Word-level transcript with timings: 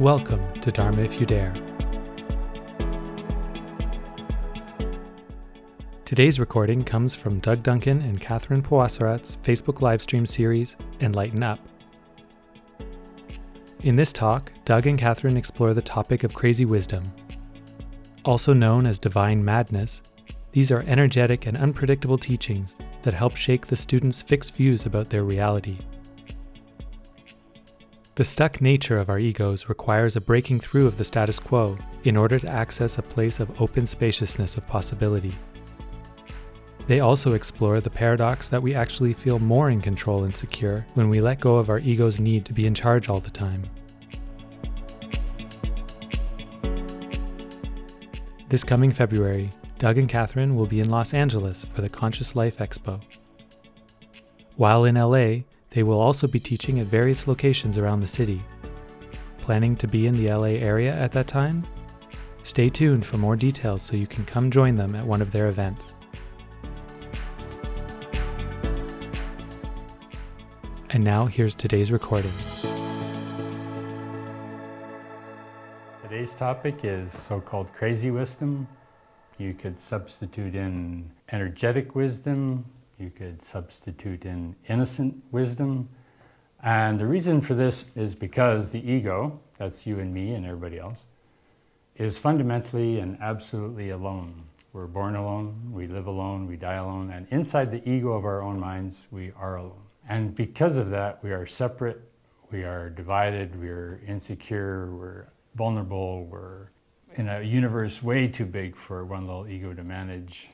Welcome 0.00 0.58
to 0.62 0.72
Dharma 0.72 1.02
If 1.02 1.20
You 1.20 1.26
Dare. 1.26 1.52
Today's 6.06 6.40
recording 6.40 6.84
comes 6.84 7.14
from 7.14 7.38
Doug 7.40 7.62
Duncan 7.62 8.00
and 8.00 8.18
Catherine 8.18 8.62
Pawasarat's 8.62 9.36
Facebook 9.42 9.80
livestream 9.80 10.26
series, 10.26 10.78
Enlighten 11.00 11.42
Up. 11.42 11.58
In 13.80 13.94
this 13.94 14.10
talk, 14.10 14.50
Doug 14.64 14.86
and 14.86 14.98
Catherine 14.98 15.36
explore 15.36 15.74
the 15.74 15.82
topic 15.82 16.24
of 16.24 16.32
crazy 16.32 16.64
wisdom. 16.64 17.02
Also 18.24 18.54
known 18.54 18.86
as 18.86 18.98
divine 18.98 19.44
madness, 19.44 20.00
these 20.52 20.72
are 20.72 20.82
energetic 20.86 21.44
and 21.44 21.58
unpredictable 21.58 22.16
teachings 22.16 22.78
that 23.02 23.12
help 23.12 23.36
shake 23.36 23.66
the 23.66 23.76
students' 23.76 24.22
fixed 24.22 24.54
views 24.54 24.86
about 24.86 25.10
their 25.10 25.24
reality. 25.24 25.76
The 28.20 28.24
stuck 28.26 28.60
nature 28.60 28.98
of 28.98 29.08
our 29.08 29.18
egos 29.18 29.70
requires 29.70 30.14
a 30.14 30.20
breaking 30.20 30.60
through 30.60 30.86
of 30.86 30.98
the 30.98 31.06
status 31.06 31.38
quo 31.38 31.78
in 32.04 32.18
order 32.18 32.38
to 32.38 32.52
access 32.52 32.98
a 32.98 33.02
place 33.02 33.40
of 33.40 33.62
open 33.62 33.86
spaciousness 33.86 34.58
of 34.58 34.66
possibility. 34.66 35.32
They 36.86 37.00
also 37.00 37.32
explore 37.32 37.80
the 37.80 37.88
paradox 37.88 38.50
that 38.50 38.62
we 38.62 38.74
actually 38.74 39.14
feel 39.14 39.38
more 39.38 39.70
in 39.70 39.80
control 39.80 40.24
and 40.24 40.36
secure 40.36 40.84
when 40.92 41.08
we 41.08 41.22
let 41.22 41.40
go 41.40 41.56
of 41.56 41.70
our 41.70 41.78
ego's 41.78 42.20
need 42.20 42.44
to 42.44 42.52
be 42.52 42.66
in 42.66 42.74
charge 42.74 43.08
all 43.08 43.20
the 43.20 43.30
time. 43.30 43.62
This 48.50 48.64
coming 48.64 48.92
February, 48.92 49.48
Doug 49.78 49.96
and 49.96 50.10
Catherine 50.10 50.56
will 50.56 50.66
be 50.66 50.80
in 50.80 50.90
Los 50.90 51.14
Angeles 51.14 51.64
for 51.74 51.80
the 51.80 51.88
Conscious 51.88 52.36
Life 52.36 52.58
Expo. 52.58 53.00
While 54.56 54.84
in 54.84 54.96
LA, 54.96 55.44
they 55.70 55.82
will 55.84 56.00
also 56.00 56.26
be 56.26 56.40
teaching 56.40 56.80
at 56.80 56.86
various 56.86 57.26
locations 57.26 57.78
around 57.78 58.00
the 58.00 58.06
city. 58.06 58.42
Planning 59.38 59.76
to 59.76 59.86
be 59.86 60.06
in 60.06 60.14
the 60.14 60.32
LA 60.32 60.58
area 60.58 60.92
at 60.92 61.12
that 61.12 61.26
time? 61.26 61.64
Stay 62.42 62.68
tuned 62.68 63.06
for 63.06 63.16
more 63.18 63.36
details 63.36 63.82
so 63.82 63.96
you 63.96 64.06
can 64.06 64.24
come 64.24 64.50
join 64.50 64.74
them 64.74 64.94
at 64.94 65.06
one 65.06 65.22
of 65.22 65.30
their 65.30 65.46
events. 65.46 65.94
And 70.90 71.04
now 71.04 71.26
here's 71.26 71.54
today's 71.54 71.92
recording. 71.92 72.32
Today's 76.02 76.34
topic 76.34 76.80
is 76.84 77.12
so 77.12 77.40
called 77.40 77.72
crazy 77.72 78.10
wisdom. 78.10 78.66
You 79.38 79.54
could 79.54 79.78
substitute 79.78 80.56
in 80.56 81.12
energetic 81.30 81.94
wisdom, 81.94 82.64
you 83.00 83.10
could 83.10 83.42
substitute 83.42 84.24
in 84.24 84.56
innocent 84.68 85.22
wisdom. 85.30 85.88
And 86.62 87.00
the 87.00 87.06
reason 87.06 87.40
for 87.40 87.54
this 87.54 87.86
is 87.96 88.14
because 88.14 88.70
the 88.70 88.90
ego, 88.90 89.40
that's 89.58 89.86
you 89.86 89.98
and 89.98 90.12
me 90.12 90.34
and 90.34 90.44
everybody 90.44 90.78
else, 90.78 91.04
is 91.96 92.18
fundamentally 92.18 92.98
and 92.98 93.18
absolutely 93.20 93.90
alone. 93.90 94.44
We're 94.72 94.86
born 94.86 95.16
alone, 95.16 95.72
we 95.72 95.86
live 95.86 96.06
alone, 96.06 96.46
we 96.46 96.56
die 96.56 96.74
alone, 96.74 97.10
and 97.10 97.26
inside 97.30 97.72
the 97.72 97.86
ego 97.88 98.12
of 98.12 98.24
our 98.24 98.40
own 98.40 98.60
minds, 98.60 99.08
we 99.10 99.32
are 99.36 99.56
alone. 99.56 99.82
And 100.08 100.34
because 100.34 100.76
of 100.76 100.90
that, 100.90 101.22
we 101.24 101.32
are 101.32 101.46
separate, 101.46 102.00
we 102.52 102.62
are 102.62 102.88
divided, 102.88 103.60
we're 103.60 104.00
insecure, 104.06 104.90
we're 104.92 105.26
vulnerable, 105.56 106.24
we're 106.26 106.68
in 107.14 107.28
a 107.28 107.42
universe 107.42 108.02
way 108.02 108.28
too 108.28 108.46
big 108.46 108.76
for 108.76 109.04
one 109.04 109.26
little 109.26 109.48
ego 109.48 109.74
to 109.74 109.82
manage. 109.82 110.50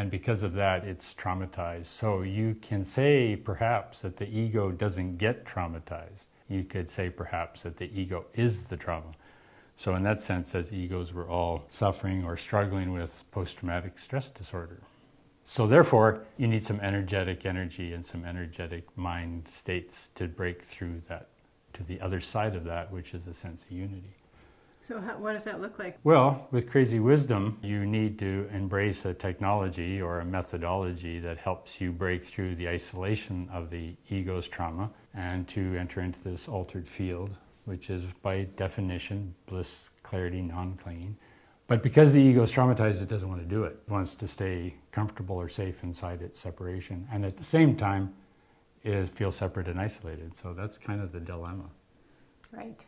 And 0.00 0.10
because 0.10 0.42
of 0.42 0.54
that, 0.54 0.84
it's 0.84 1.12
traumatized. 1.12 1.84
So 1.84 2.22
you 2.22 2.56
can 2.62 2.84
say 2.84 3.36
perhaps 3.36 4.00
that 4.00 4.16
the 4.16 4.26
ego 4.26 4.70
doesn't 4.70 5.18
get 5.18 5.44
traumatized. 5.44 6.28
You 6.48 6.64
could 6.64 6.90
say 6.90 7.10
perhaps 7.10 7.64
that 7.64 7.76
the 7.76 7.90
ego 7.92 8.24
is 8.32 8.62
the 8.62 8.78
trauma. 8.78 9.12
So, 9.76 9.94
in 9.94 10.02
that 10.04 10.22
sense, 10.22 10.54
as 10.54 10.72
egos, 10.72 11.12
we're 11.12 11.28
all 11.28 11.66
suffering 11.68 12.24
or 12.24 12.38
struggling 12.38 12.94
with 12.94 13.24
post 13.30 13.58
traumatic 13.58 13.98
stress 13.98 14.30
disorder. 14.30 14.80
So, 15.44 15.66
therefore, 15.66 16.24
you 16.38 16.48
need 16.48 16.64
some 16.64 16.80
energetic 16.80 17.44
energy 17.44 17.92
and 17.92 18.04
some 18.04 18.24
energetic 18.24 18.84
mind 18.96 19.48
states 19.48 20.08
to 20.14 20.28
break 20.28 20.62
through 20.62 21.00
that 21.08 21.28
to 21.74 21.82
the 21.82 22.00
other 22.00 22.22
side 22.22 22.56
of 22.56 22.64
that, 22.64 22.90
which 22.90 23.12
is 23.12 23.26
a 23.26 23.34
sense 23.34 23.64
of 23.64 23.70
unity. 23.70 24.14
So, 24.82 24.98
how, 24.98 25.18
what 25.18 25.32
does 25.32 25.44
that 25.44 25.60
look 25.60 25.78
like? 25.78 25.98
Well, 26.04 26.48
with 26.50 26.68
crazy 26.68 27.00
wisdom, 27.00 27.58
you 27.62 27.84
need 27.84 28.18
to 28.20 28.48
embrace 28.52 29.04
a 29.04 29.12
technology 29.12 30.00
or 30.00 30.20
a 30.20 30.24
methodology 30.24 31.20
that 31.20 31.36
helps 31.36 31.80
you 31.82 31.92
break 31.92 32.24
through 32.24 32.54
the 32.54 32.68
isolation 32.68 33.48
of 33.52 33.68
the 33.68 33.94
ego's 34.08 34.48
trauma 34.48 34.90
and 35.14 35.46
to 35.48 35.76
enter 35.76 36.00
into 36.00 36.22
this 36.24 36.48
altered 36.48 36.88
field, 36.88 37.36
which 37.66 37.90
is 37.90 38.04
by 38.22 38.44
definition 38.56 39.34
bliss, 39.46 39.90
clarity, 40.02 40.40
non 40.40 40.78
clinging. 40.82 41.16
But 41.66 41.82
because 41.82 42.12
the 42.12 42.20
ego 42.22 42.42
is 42.42 42.50
traumatized, 42.50 43.02
it 43.02 43.08
doesn't 43.08 43.28
want 43.28 43.42
to 43.42 43.46
do 43.46 43.64
it. 43.64 43.78
It 43.86 43.90
wants 43.90 44.14
to 44.14 44.26
stay 44.26 44.74
comfortable 44.92 45.36
or 45.36 45.48
safe 45.48 45.84
inside 45.84 46.22
its 46.22 46.40
separation. 46.40 47.06
And 47.12 47.24
at 47.24 47.36
the 47.36 47.44
same 47.44 47.76
time, 47.76 48.14
it 48.82 49.08
feels 49.10 49.36
separate 49.36 49.68
and 49.68 49.78
isolated. 49.78 50.34
So 50.34 50.54
that's 50.54 50.78
kind 50.78 51.00
of 51.02 51.12
the 51.12 51.20
dilemma. 51.20 51.66
Right. 52.50 52.84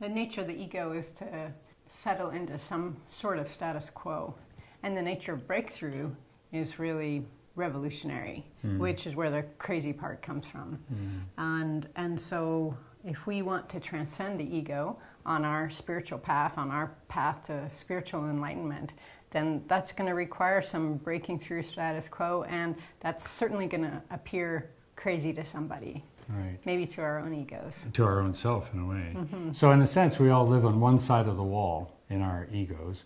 The 0.00 0.08
nature 0.08 0.42
of 0.42 0.46
the 0.46 0.54
ego 0.54 0.92
is 0.92 1.12
to 1.12 1.52
settle 1.86 2.30
into 2.30 2.58
some 2.58 2.96
sort 3.10 3.38
of 3.38 3.48
status 3.48 3.90
quo. 3.90 4.34
And 4.82 4.96
the 4.96 5.02
nature 5.02 5.32
of 5.32 5.46
breakthrough 5.46 6.10
is 6.52 6.78
really 6.78 7.24
revolutionary, 7.54 8.44
mm. 8.64 8.78
which 8.78 9.06
is 9.06 9.16
where 9.16 9.30
the 9.30 9.44
crazy 9.58 9.92
part 9.92 10.20
comes 10.22 10.46
from. 10.46 10.78
Mm. 10.92 11.20
And, 11.38 11.88
and 11.96 12.20
so 12.20 12.76
if 13.04 13.26
we 13.26 13.42
want 13.42 13.68
to 13.70 13.80
transcend 13.80 14.38
the 14.38 14.56
ego, 14.56 14.98
on 15.26 15.44
our 15.44 15.68
spiritual 15.68 16.18
path, 16.18 16.56
on 16.56 16.70
our 16.70 16.92
path 17.08 17.46
to 17.46 17.68
spiritual 17.74 18.30
enlightenment, 18.30 18.94
then 19.30 19.62
that's 19.66 19.92
going 19.92 20.08
to 20.08 20.14
require 20.14 20.62
some 20.62 20.94
breaking 20.94 21.40
through 21.40 21.62
status 21.62 22.08
quo, 22.08 22.44
and 22.48 22.76
that's 23.00 23.28
certainly 23.28 23.66
going 23.66 23.82
to 23.82 24.00
appear 24.10 24.70
crazy 24.94 25.32
to 25.32 25.44
somebody. 25.44 26.02
Right. 26.28 26.58
Maybe 26.64 26.86
to 26.86 27.02
our 27.02 27.18
own 27.18 27.32
egos. 27.34 27.86
To 27.92 28.04
our 28.04 28.20
own 28.20 28.34
self, 28.34 28.72
in 28.74 28.80
a 28.80 28.86
way. 28.86 29.14
Mm-hmm. 29.14 29.52
So, 29.52 29.70
in 29.70 29.80
a 29.80 29.86
sense, 29.86 30.18
we 30.18 30.30
all 30.30 30.46
live 30.46 30.64
on 30.64 30.80
one 30.80 30.98
side 30.98 31.28
of 31.28 31.36
the 31.36 31.42
wall 31.42 31.92
in 32.10 32.20
our 32.22 32.48
egos, 32.52 33.04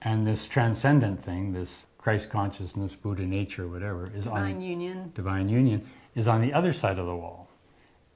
and 0.00 0.26
this 0.26 0.48
transcendent 0.48 1.22
thing, 1.22 1.52
this 1.52 1.86
Christ 1.98 2.30
consciousness, 2.30 2.94
Buddha 2.94 3.22
nature, 3.22 3.66
whatever, 3.66 4.10
is 4.14 4.24
divine 4.24 4.56
on 4.56 4.60
union. 4.62 5.12
Divine 5.14 5.48
union 5.48 5.86
is 6.14 6.28
on 6.28 6.40
the 6.40 6.52
other 6.52 6.72
side 6.72 6.98
of 6.98 7.06
the 7.06 7.16
wall. 7.16 7.48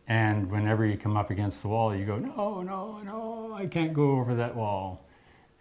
And 0.06 0.50
whenever 0.50 0.86
you 0.86 0.96
come 0.96 1.16
up 1.16 1.30
against 1.30 1.62
the 1.62 1.68
wall, 1.68 1.94
you 1.94 2.06
go, 2.06 2.16
no, 2.16 2.60
no, 2.60 3.00
no, 3.04 3.52
I 3.54 3.66
can't 3.66 3.92
go 3.92 4.12
over 4.12 4.34
that 4.34 4.56
wall. 4.56 5.06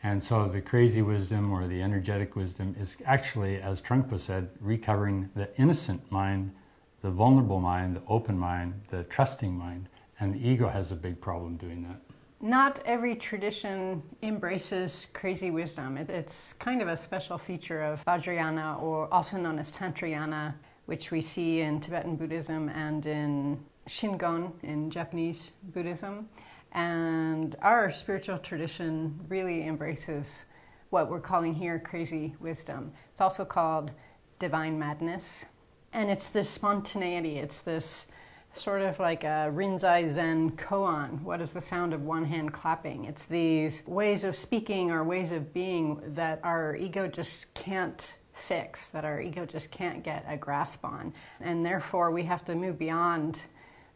And 0.03 0.23
so 0.23 0.47
the 0.47 0.61
crazy 0.61 1.01
wisdom 1.01 1.51
or 1.51 1.67
the 1.67 1.81
energetic 1.81 2.35
wisdom 2.35 2.75
is 2.79 2.97
actually, 3.05 3.61
as 3.61 3.81
Trungpa 3.81 4.19
said, 4.19 4.49
recovering 4.61 5.29
the 5.35 5.49
innocent 5.59 6.09
mind, 6.11 6.53
the 7.01 7.09
vulnerable 7.09 7.59
mind, 7.59 7.95
the 7.95 8.01
open 8.07 8.37
mind, 8.37 8.81
the 8.89 9.03
trusting 9.03 9.53
mind. 9.57 9.89
And 10.19 10.33
the 10.33 10.47
ego 10.47 10.67
has 10.67 10.91
a 10.91 10.95
big 10.95 11.21
problem 11.21 11.57
doing 11.57 11.83
that. 11.83 12.01
Not 12.39 12.79
every 12.85 13.15
tradition 13.15 14.03
embraces 14.21 15.07
crazy 15.13 15.51
wisdom. 15.51 15.97
It's 15.97 16.53
kind 16.53 16.81
of 16.81 16.87
a 16.87 16.97
special 16.97 17.37
feature 17.37 17.81
of 17.81 18.03
Vajrayana, 18.05 18.81
or 18.81 19.11
also 19.13 19.37
known 19.37 19.57
as 19.57 19.71
Tantrayana, 19.71 20.53
which 20.85 21.11
we 21.11 21.21
see 21.21 21.61
in 21.61 21.79
Tibetan 21.79 22.15
Buddhism 22.15 22.69
and 22.69 23.05
in 23.05 23.59
Shingon 23.87 24.51
in 24.63 24.89
Japanese 24.89 25.51
Buddhism. 25.73 26.29
And 26.73 27.55
our 27.61 27.91
spiritual 27.91 28.37
tradition 28.37 29.19
really 29.29 29.65
embraces 29.67 30.45
what 30.89 31.09
we're 31.09 31.19
calling 31.19 31.53
here 31.53 31.79
crazy 31.79 32.35
wisdom. 32.39 32.91
It's 33.11 33.21
also 33.21 33.45
called 33.45 33.91
divine 34.39 34.77
madness. 34.77 35.45
And 35.93 36.09
it's 36.09 36.29
this 36.29 36.49
spontaneity, 36.49 37.37
it's 37.37 37.61
this 37.61 38.07
sort 38.53 38.81
of 38.81 38.99
like 38.99 39.23
a 39.23 39.51
Rinzai 39.53 40.07
Zen 40.07 40.51
koan. 40.51 41.21
What 41.21 41.41
is 41.41 41.53
the 41.53 41.61
sound 41.61 41.93
of 41.93 42.03
one 42.03 42.25
hand 42.25 42.53
clapping? 42.53 43.05
It's 43.05 43.25
these 43.25 43.85
ways 43.87 44.23
of 44.23 44.35
speaking 44.35 44.91
or 44.91 45.03
ways 45.03 45.31
of 45.31 45.53
being 45.53 46.01
that 46.15 46.39
our 46.43 46.75
ego 46.75 47.07
just 47.07 47.53
can't 47.53 48.17
fix, 48.33 48.89
that 48.89 49.05
our 49.05 49.21
ego 49.21 49.45
just 49.45 49.71
can't 49.71 50.03
get 50.03 50.25
a 50.27 50.37
grasp 50.37 50.85
on. 50.85 51.13
And 51.39 51.65
therefore, 51.65 52.11
we 52.11 52.23
have 52.23 52.43
to 52.45 52.55
move 52.55 52.77
beyond 52.77 53.43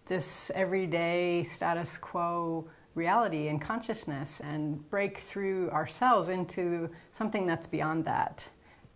this 0.05 0.51
everyday 0.55 1.43
status 1.43 1.97
quo 1.97 2.67
reality 2.95 3.47
and 3.47 3.61
consciousness 3.61 4.41
and 4.41 4.89
break 4.89 5.19
through 5.19 5.69
ourselves 5.71 6.29
into 6.29 6.89
something 7.11 7.45
that's 7.47 7.67
beyond 7.67 8.05
that. 8.05 8.49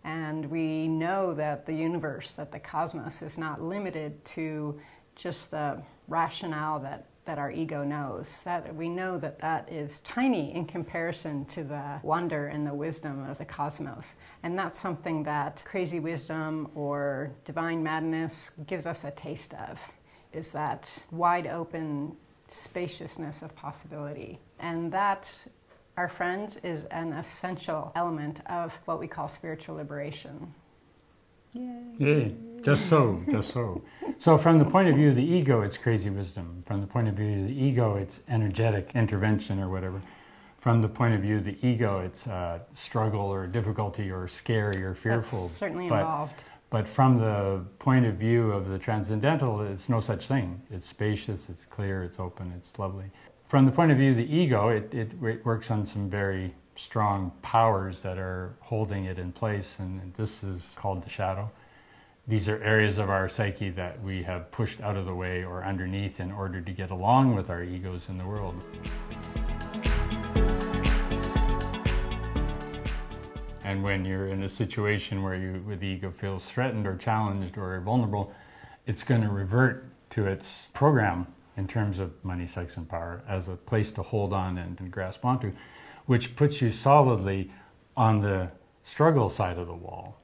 And 0.06 0.46
we 0.46 0.86
know 0.86 1.34
that 1.34 1.66
the 1.66 1.72
universe, 1.72 2.32
that 2.34 2.52
the 2.52 2.60
cosmos 2.60 3.22
is 3.22 3.36
not 3.36 3.60
limited 3.60 4.24
to 4.26 4.80
just 5.16 5.50
the 5.50 5.82
rationale 6.06 6.78
that, 6.78 7.06
that 7.24 7.38
our 7.38 7.50
ego 7.50 7.82
knows. 7.82 8.42
That 8.44 8.72
we 8.72 8.88
know 8.88 9.18
that 9.18 9.40
that 9.40 9.68
is 9.68 9.98
tiny 10.00 10.54
in 10.54 10.64
comparison 10.64 11.44
to 11.46 11.64
the 11.64 11.98
wonder 12.04 12.46
and 12.46 12.64
the 12.64 12.72
wisdom 12.72 13.28
of 13.28 13.36
the 13.38 13.44
cosmos. 13.44 14.14
And 14.44 14.56
that's 14.56 14.78
something 14.78 15.24
that 15.24 15.64
crazy 15.66 15.98
wisdom 15.98 16.70
or 16.76 17.32
divine 17.44 17.82
madness 17.82 18.52
gives 18.64 18.86
us 18.86 19.02
a 19.02 19.10
taste 19.10 19.54
of 19.54 19.80
is 20.32 20.52
that 20.52 21.02
wide 21.10 21.48
open 21.48 22.16
spaciousness 22.48 23.42
of 23.42 23.56
possibility. 23.56 24.38
And 24.60 24.92
that, 24.92 25.34
our 25.96 26.08
friends, 26.08 26.58
is 26.58 26.84
an 26.86 27.12
essential 27.12 27.92
element 27.94 28.40
of 28.46 28.78
what 28.84 29.00
we 29.00 29.06
call 29.06 29.28
spiritual 29.28 29.76
liberation. 29.76 30.54
Yay. 31.52 31.82
Yay. 31.98 32.34
Just 32.62 32.88
so, 32.88 33.22
just 33.30 33.52
so. 33.52 33.82
So, 34.18 34.36
from 34.36 34.58
the 34.58 34.64
point 34.64 34.88
of 34.88 34.96
view 34.96 35.08
of 35.08 35.14
the 35.14 35.24
ego, 35.24 35.62
it's 35.62 35.78
crazy 35.78 36.10
wisdom. 36.10 36.62
From 36.66 36.80
the 36.80 36.86
point 36.86 37.08
of 37.08 37.14
view 37.14 37.42
of 37.42 37.48
the 37.48 37.54
ego, 37.54 37.96
it's 37.96 38.22
energetic 38.28 38.90
intervention 38.94 39.60
or 39.60 39.68
whatever. 39.68 40.02
From 40.58 40.82
the 40.82 40.88
point 40.88 41.14
of 41.14 41.20
view 41.20 41.36
of 41.36 41.44
the 41.44 41.56
ego, 41.66 42.00
it's 42.00 42.26
uh, 42.26 42.58
struggle 42.74 43.20
or 43.20 43.46
difficulty 43.46 44.10
or 44.10 44.26
scary 44.26 44.82
or 44.82 44.94
fearful. 44.94 45.42
That's 45.42 45.52
certainly 45.52 45.88
but, 45.88 46.00
involved. 46.00 46.44
But 46.70 46.88
from 46.88 47.18
the 47.18 47.64
point 47.78 48.04
of 48.04 48.16
view 48.16 48.50
of 48.50 48.68
the 48.68 48.78
transcendental, 48.78 49.60
it's 49.62 49.88
no 49.88 50.00
such 50.00 50.26
thing. 50.26 50.60
It's 50.70 50.86
spacious, 50.86 51.48
it's 51.48 51.64
clear, 51.64 52.02
it's 52.02 52.18
open, 52.18 52.52
it's 52.56 52.78
lovely. 52.78 53.06
From 53.48 53.64
the 53.64 53.70
point 53.70 53.92
of 53.92 53.98
view 53.98 54.10
of 54.10 54.16
the 54.16 54.36
ego, 54.36 54.70
it, 54.70 54.92
it, 54.92 55.12
it 55.22 55.46
works 55.46 55.70
on 55.70 55.84
some 55.84 56.10
very 56.10 56.52
strong 56.74 57.30
powers 57.42 58.00
that 58.00 58.18
are 58.18 58.56
holding 58.58 59.04
it 59.04 59.20
in 59.20 59.30
place, 59.30 59.78
and 59.78 60.12
this 60.14 60.42
is 60.42 60.72
called 60.74 61.04
the 61.04 61.08
shadow. 61.08 61.52
These 62.26 62.48
are 62.48 62.60
areas 62.60 62.98
of 62.98 63.08
our 63.08 63.28
psyche 63.28 63.70
that 63.70 64.02
we 64.02 64.24
have 64.24 64.50
pushed 64.50 64.80
out 64.80 64.96
of 64.96 65.06
the 65.06 65.14
way 65.14 65.44
or 65.44 65.62
underneath 65.62 66.18
in 66.18 66.32
order 66.32 66.60
to 66.60 66.72
get 66.72 66.90
along 66.90 67.36
with 67.36 67.48
our 67.48 67.62
egos 67.62 68.08
in 68.08 68.18
the 68.18 68.26
world. 68.26 68.64
And 73.62 73.84
when 73.84 74.04
you're 74.04 74.26
in 74.26 74.42
a 74.42 74.48
situation 74.48 75.22
where, 75.22 75.36
you, 75.36 75.62
where 75.64 75.76
the 75.76 75.86
ego 75.86 76.10
feels 76.10 76.50
threatened 76.50 76.84
or 76.84 76.96
challenged 76.96 77.56
or 77.56 77.80
vulnerable, 77.80 78.34
it's 78.88 79.04
going 79.04 79.22
to 79.22 79.28
revert 79.28 79.86
to 80.10 80.26
its 80.26 80.66
program 80.74 81.28
in 81.56 81.66
terms 81.66 81.98
of 81.98 82.12
money, 82.24 82.46
sex, 82.46 82.76
and 82.76 82.88
power 82.88 83.22
as 83.28 83.48
a 83.48 83.56
place 83.56 83.90
to 83.92 84.02
hold 84.02 84.32
on 84.32 84.58
and, 84.58 84.78
and 84.80 84.90
grasp 84.90 85.24
onto 85.24 85.52
which 86.06 86.36
puts 86.36 86.62
you 86.62 86.70
solidly 86.70 87.50
on 87.96 88.20
the 88.20 88.50
struggle 88.82 89.28
side 89.28 89.58
of 89.58 89.66
the 89.66 89.74
wall. 89.74 90.18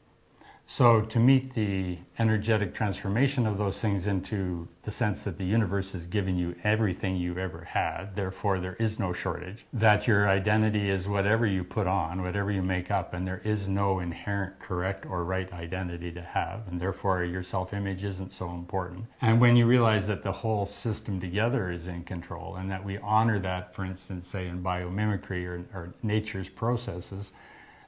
So, 0.74 1.02
to 1.02 1.18
meet 1.18 1.52
the 1.52 1.98
energetic 2.18 2.72
transformation 2.72 3.46
of 3.46 3.58
those 3.58 3.78
things 3.78 4.06
into 4.06 4.68
the 4.84 4.90
sense 4.90 5.22
that 5.24 5.36
the 5.36 5.44
universe 5.44 5.94
is 5.94 6.06
giving 6.06 6.38
you 6.38 6.54
everything 6.64 7.18
you've 7.18 7.36
ever 7.36 7.64
had, 7.64 8.16
therefore 8.16 8.58
there 8.58 8.76
is 8.76 8.98
no 8.98 9.12
shortage, 9.12 9.66
that 9.74 10.06
your 10.06 10.30
identity 10.30 10.88
is 10.88 11.06
whatever 11.06 11.44
you 11.44 11.62
put 11.62 11.86
on, 11.86 12.22
whatever 12.22 12.50
you 12.50 12.62
make 12.62 12.90
up, 12.90 13.12
and 13.12 13.28
there 13.28 13.42
is 13.44 13.68
no 13.68 13.98
inherent 13.98 14.58
correct 14.60 15.04
or 15.04 15.24
right 15.24 15.52
identity 15.52 16.10
to 16.10 16.22
have, 16.22 16.66
and 16.68 16.80
therefore 16.80 17.22
your 17.22 17.42
self 17.42 17.74
image 17.74 18.02
isn't 18.02 18.32
so 18.32 18.48
important. 18.48 19.04
And 19.20 19.42
when 19.42 19.56
you 19.56 19.66
realize 19.66 20.06
that 20.06 20.22
the 20.22 20.32
whole 20.32 20.64
system 20.64 21.20
together 21.20 21.70
is 21.70 21.86
in 21.86 22.02
control, 22.04 22.56
and 22.56 22.70
that 22.70 22.82
we 22.82 22.96
honor 22.96 23.38
that, 23.40 23.74
for 23.74 23.84
instance, 23.84 24.26
say 24.26 24.46
in 24.48 24.62
biomimicry 24.62 25.44
or, 25.44 25.66
or 25.74 25.92
nature's 26.02 26.48
processes 26.48 27.32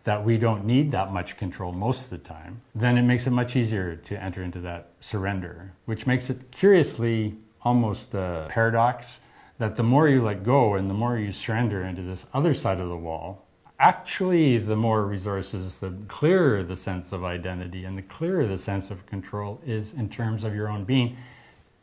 that 0.04 0.22
we 0.22 0.36
don't 0.36 0.64
need 0.64 0.92
that 0.92 1.12
much 1.12 1.36
control 1.36 1.72
most 1.72 2.04
of 2.04 2.10
the 2.10 2.18
time, 2.18 2.60
then 2.74 2.96
it 2.98 3.02
makes 3.02 3.26
it 3.26 3.30
much 3.30 3.56
easier 3.56 3.96
to 3.96 4.22
enter 4.22 4.42
into 4.42 4.60
that 4.60 4.90
surrender, 5.00 5.72
which 5.86 6.06
makes 6.06 6.28
it 6.30 6.50
curiously 6.50 7.34
almost 7.62 8.14
a 8.14 8.46
paradox 8.50 9.20
that 9.58 9.76
the 9.76 9.82
more 9.82 10.08
you 10.08 10.22
let 10.22 10.42
go 10.44 10.74
and 10.74 10.90
the 10.90 10.94
more 10.94 11.18
you 11.18 11.32
surrender 11.32 11.82
into 11.82 12.02
this 12.02 12.26
other 12.34 12.52
side 12.52 12.80
of 12.80 12.88
the 12.88 12.96
wall, 12.96 13.46
actually, 13.78 14.58
the 14.58 14.76
more 14.76 15.06
resources, 15.06 15.78
the 15.78 15.92
clearer 16.08 16.62
the 16.62 16.76
sense 16.76 17.12
of 17.12 17.24
identity 17.24 17.84
and 17.84 17.96
the 17.96 18.02
clearer 18.02 18.46
the 18.46 18.58
sense 18.58 18.90
of 18.90 19.06
control 19.06 19.60
is 19.64 19.94
in 19.94 20.08
terms 20.08 20.44
of 20.44 20.54
your 20.54 20.68
own 20.68 20.84
being 20.84 21.16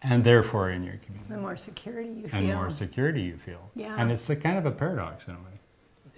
and 0.04 0.24
therefore 0.24 0.72
in 0.72 0.84
your 0.84 0.98
community. 0.98 1.34
The 1.34 1.40
more 1.40 1.58
security 1.58 2.10
you 2.10 2.28
feel. 2.28 2.40
And 2.40 2.54
more 2.54 2.70
security 2.70 3.22
you 3.22 3.38
feel. 3.38 3.72
Yeah. 3.76 3.96
And 3.98 4.12
it's 4.12 4.30
a 4.30 4.36
kind 4.36 4.58
of 4.58 4.66
a 4.66 4.72
paradox 4.72 5.28
in 5.28 5.34
a 5.34 5.38
way 5.38 5.50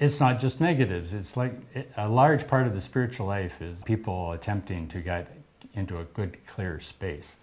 it's 0.03 0.19
not 0.19 0.37
just 0.37 0.59
negatives. 0.59 1.13
It's 1.13 1.37
like 1.37 1.53
a 1.95 2.09
large 2.09 2.45
part 2.45 2.67
of 2.67 2.73
the 2.73 2.81
spiritual 2.81 3.25
life 3.25 3.61
is 3.61 3.81
people 3.83 4.33
attempting 4.33 4.89
to 4.89 4.99
get 4.99 5.37
into 5.73 5.97
a 5.97 6.03
good, 6.03 6.45
clear 6.45 6.81
space. 6.81 7.37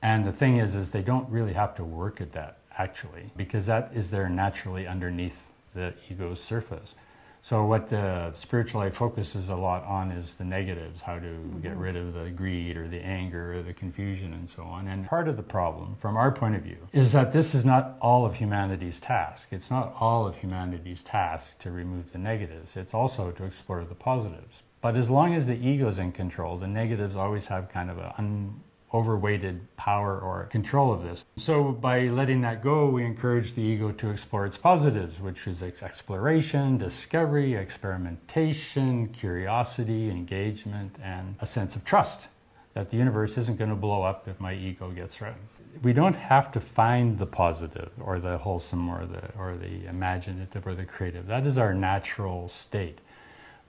And 0.00 0.24
the 0.24 0.32
thing 0.32 0.56
is, 0.56 0.74
is 0.74 0.92
they 0.92 1.02
don't 1.02 1.28
really 1.28 1.52
have 1.52 1.74
to 1.74 1.84
work 1.84 2.22
at 2.22 2.32
that 2.32 2.58
actually, 2.78 3.30
because 3.36 3.66
that 3.66 3.90
is 3.94 4.10
there 4.10 4.30
naturally 4.30 4.86
underneath 4.86 5.42
the 5.74 5.92
ego's 6.10 6.40
surface. 6.40 6.94
So 7.42 7.64
what 7.64 7.88
the 7.88 8.32
spiritual 8.34 8.82
life 8.82 8.94
focuses 8.94 9.48
a 9.48 9.54
lot 9.54 9.84
on 9.84 10.10
is 10.10 10.34
the 10.34 10.44
negatives, 10.44 11.02
how 11.02 11.18
to 11.18 11.26
mm-hmm. 11.26 11.60
get 11.60 11.76
rid 11.76 11.96
of 11.96 12.12
the 12.12 12.30
greed 12.30 12.76
or 12.76 12.86
the 12.86 13.00
anger 13.00 13.54
or 13.54 13.62
the 13.62 13.72
confusion 13.72 14.32
and 14.32 14.48
so 14.48 14.62
on. 14.62 14.86
And 14.86 15.06
part 15.06 15.26
of 15.26 15.36
the 15.36 15.42
problem, 15.42 15.96
from 16.00 16.16
our 16.16 16.30
point 16.30 16.56
of 16.56 16.62
view, 16.62 16.88
is 16.92 17.12
that 17.12 17.32
this 17.32 17.54
is 17.54 17.64
not 17.64 17.96
all 18.00 18.26
of 18.26 18.36
humanity's 18.36 19.00
task. 19.00 19.48
It's 19.52 19.70
not 19.70 19.94
all 19.98 20.26
of 20.26 20.36
humanity's 20.36 21.02
task 21.02 21.58
to 21.60 21.70
remove 21.70 22.12
the 22.12 22.18
negatives. 22.18 22.76
It's 22.76 22.94
also 22.94 23.30
to 23.30 23.44
explore 23.44 23.84
the 23.84 23.94
positives. 23.94 24.62
But 24.82 24.96
as 24.96 25.10
long 25.10 25.34
as 25.34 25.46
the 25.46 25.56
ego 25.56 25.88
is 25.88 25.98
in 25.98 26.12
control, 26.12 26.56
the 26.56 26.66
negatives 26.66 27.16
always 27.16 27.46
have 27.48 27.68
kind 27.68 27.90
of 27.90 27.98
an 27.98 28.60
overweighted 28.92 29.76
power 29.76 30.18
or 30.18 30.46
control 30.46 30.92
of 30.92 31.02
this. 31.02 31.24
So, 31.36 31.72
by 31.72 32.08
letting 32.08 32.40
that 32.40 32.62
go, 32.62 32.86
we 32.86 33.04
encourage 33.04 33.54
the 33.54 33.62
ego 33.62 33.92
to 33.92 34.10
explore 34.10 34.46
its 34.46 34.56
positives, 34.56 35.20
which 35.20 35.46
is 35.46 35.62
exploration, 35.62 36.78
discovery, 36.78 37.54
experimentation, 37.54 39.08
curiosity, 39.08 40.10
engagement, 40.10 40.96
and 41.02 41.36
a 41.40 41.46
sense 41.46 41.76
of 41.76 41.84
trust 41.84 42.28
that 42.74 42.90
the 42.90 42.96
universe 42.96 43.36
isn't 43.36 43.58
going 43.58 43.70
to 43.70 43.76
blow 43.76 44.02
up 44.02 44.28
if 44.28 44.40
my 44.40 44.54
ego 44.54 44.90
gets 44.90 45.16
threatened. 45.16 45.46
We 45.82 45.92
don't 45.92 46.16
have 46.16 46.50
to 46.52 46.60
find 46.60 47.18
the 47.18 47.26
positive 47.26 47.90
or 48.00 48.18
the 48.18 48.38
wholesome 48.38 48.88
or 48.88 49.06
the, 49.06 49.32
or 49.38 49.56
the 49.56 49.86
imaginative 49.86 50.66
or 50.66 50.74
the 50.74 50.84
creative. 50.84 51.26
That 51.26 51.46
is 51.46 51.58
our 51.58 51.72
natural 51.74 52.48
state. 52.48 52.98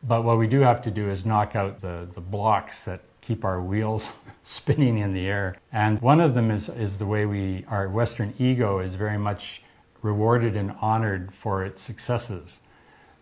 But 0.03 0.23
what 0.23 0.39
we 0.39 0.47
do 0.47 0.61
have 0.61 0.81
to 0.83 0.91
do 0.91 1.09
is 1.09 1.25
knock 1.25 1.55
out 1.55 1.79
the, 1.79 2.07
the 2.11 2.21
blocks 2.21 2.85
that 2.85 3.01
keep 3.21 3.45
our 3.45 3.61
wheels 3.61 4.11
spinning 4.43 4.97
in 4.97 5.13
the 5.13 5.27
air. 5.27 5.55
And 5.71 6.01
one 6.01 6.19
of 6.19 6.33
them 6.33 6.51
is, 6.51 6.67
is 6.67 6.97
the 6.97 7.05
way 7.05 7.25
we, 7.25 7.65
our 7.67 7.87
Western 7.87 8.33
ego 8.37 8.79
is 8.79 8.95
very 8.95 9.17
much 9.17 9.63
rewarded 10.01 10.55
and 10.55 10.73
honored 10.81 11.33
for 11.33 11.63
its 11.63 11.81
successes. 11.81 12.59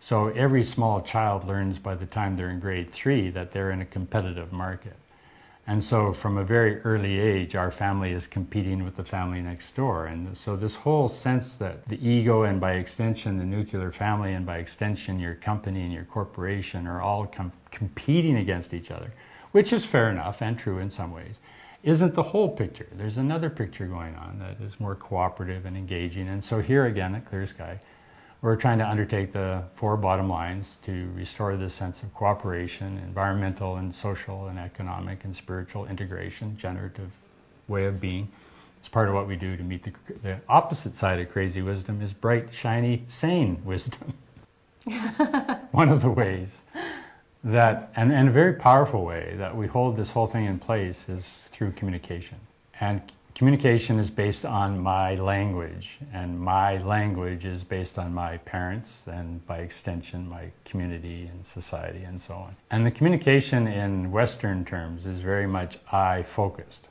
So 0.00 0.28
every 0.28 0.64
small 0.64 1.02
child 1.02 1.46
learns 1.46 1.78
by 1.78 1.94
the 1.94 2.06
time 2.06 2.36
they're 2.36 2.48
in 2.48 2.58
grade 2.58 2.90
three 2.90 3.28
that 3.30 3.52
they're 3.52 3.70
in 3.70 3.82
a 3.82 3.86
competitive 3.86 4.50
market. 4.50 4.96
And 5.66 5.84
so 5.84 6.14
from 6.14 6.38
a 6.38 6.42
very 6.42 6.80
early 6.80 7.20
age, 7.20 7.54
our 7.54 7.70
family 7.70 8.12
is 8.12 8.26
competing 8.26 8.82
with 8.82 8.96
the 8.96 9.04
family 9.04 9.42
next 9.42 9.76
door. 9.76 10.06
And 10.06 10.36
so 10.36 10.56
this 10.56 10.74
whole 10.74 11.06
sense 11.06 11.54
that 11.56 11.86
the 11.86 12.08
ego 12.08 12.42
and 12.42 12.58
by 12.60 12.72
extension 12.72 13.38
the 13.38 13.44
nuclear 13.44 13.92
family 13.92 14.32
and 14.32 14.46
by 14.46 14.56
extension 14.56 15.20
your 15.20 15.34
company 15.34 15.82
and 15.82 15.92
your 15.92 16.04
corporation 16.04 16.86
are 16.86 17.02
all 17.02 17.26
com- 17.26 17.52
competing 17.70 18.36
against 18.36 18.72
each 18.72 18.90
other 18.90 19.12
which 19.52 19.72
is 19.72 19.84
fair 19.84 20.10
enough 20.10 20.40
and 20.40 20.58
true 20.58 20.78
in 20.78 20.90
some 20.90 21.12
ways, 21.12 21.38
isn't 21.82 22.14
the 22.14 22.22
whole 22.22 22.50
picture. 22.50 22.86
There's 22.92 23.16
another 23.16 23.48
picture 23.48 23.86
going 23.86 24.14
on 24.14 24.38
that 24.38 24.64
is 24.64 24.78
more 24.78 24.94
cooperative 24.94 25.64
and 25.64 25.76
engaging. 25.76 26.28
And 26.28 26.44
so 26.44 26.60
here 26.60 26.84
again 26.84 27.14
at 27.14 27.24
Clear 27.24 27.46
Sky, 27.46 27.80
we're 28.42 28.56
trying 28.56 28.78
to 28.78 28.88
undertake 28.88 29.32
the 29.32 29.64
four 29.74 29.96
bottom 29.96 30.28
lines 30.28 30.76
to 30.82 31.10
restore 31.14 31.56
this 31.56 31.74
sense 31.74 32.02
of 32.02 32.12
cooperation, 32.14 32.98
environmental 32.98 33.76
and 33.76 33.94
social 33.94 34.46
and 34.46 34.58
economic 34.58 35.24
and 35.24 35.36
spiritual 35.36 35.86
integration, 35.86 36.56
generative 36.56 37.10
way 37.68 37.84
of 37.84 38.00
being. 38.00 38.28
It's 38.78 38.88
part 38.88 39.08
of 39.08 39.14
what 39.14 39.26
we 39.28 39.36
do 39.36 39.56
to 39.56 39.62
meet 39.62 39.82
the, 39.82 39.92
the 40.22 40.40
opposite 40.48 40.94
side 40.94 41.20
of 41.20 41.30
crazy 41.30 41.60
wisdom 41.60 42.00
is 42.00 42.14
bright, 42.14 42.52
shiny, 42.52 43.04
sane 43.06 43.60
wisdom. 43.62 44.14
One 45.70 45.90
of 45.90 46.00
the 46.00 46.10
ways 46.10 46.62
that, 47.42 47.90
and 47.96 48.12
in 48.12 48.28
a 48.28 48.30
very 48.30 48.54
powerful 48.54 49.04
way, 49.04 49.34
that 49.38 49.56
we 49.56 49.66
hold 49.66 49.96
this 49.96 50.10
whole 50.10 50.26
thing 50.26 50.44
in 50.44 50.58
place 50.58 51.08
is 51.08 51.24
through 51.46 51.72
communication. 51.72 52.38
And 52.80 53.00
communication 53.34 53.98
is 53.98 54.10
based 54.10 54.44
on 54.44 54.78
my 54.78 55.14
language, 55.14 55.98
and 56.12 56.38
my 56.38 56.78
language 56.78 57.44
is 57.44 57.64
based 57.64 57.98
on 57.98 58.12
my 58.12 58.36
parents, 58.38 59.02
and 59.06 59.44
by 59.46 59.58
extension, 59.58 60.28
my 60.28 60.50
community 60.64 61.30
and 61.32 61.44
society, 61.44 62.02
and 62.02 62.20
so 62.20 62.34
on. 62.34 62.56
And 62.70 62.84
the 62.84 62.90
communication 62.90 63.66
in 63.66 64.10
Western 64.10 64.64
terms 64.64 65.06
is 65.06 65.18
very 65.18 65.46
much 65.46 65.78
I 65.90 66.22
focused. 66.22 66.88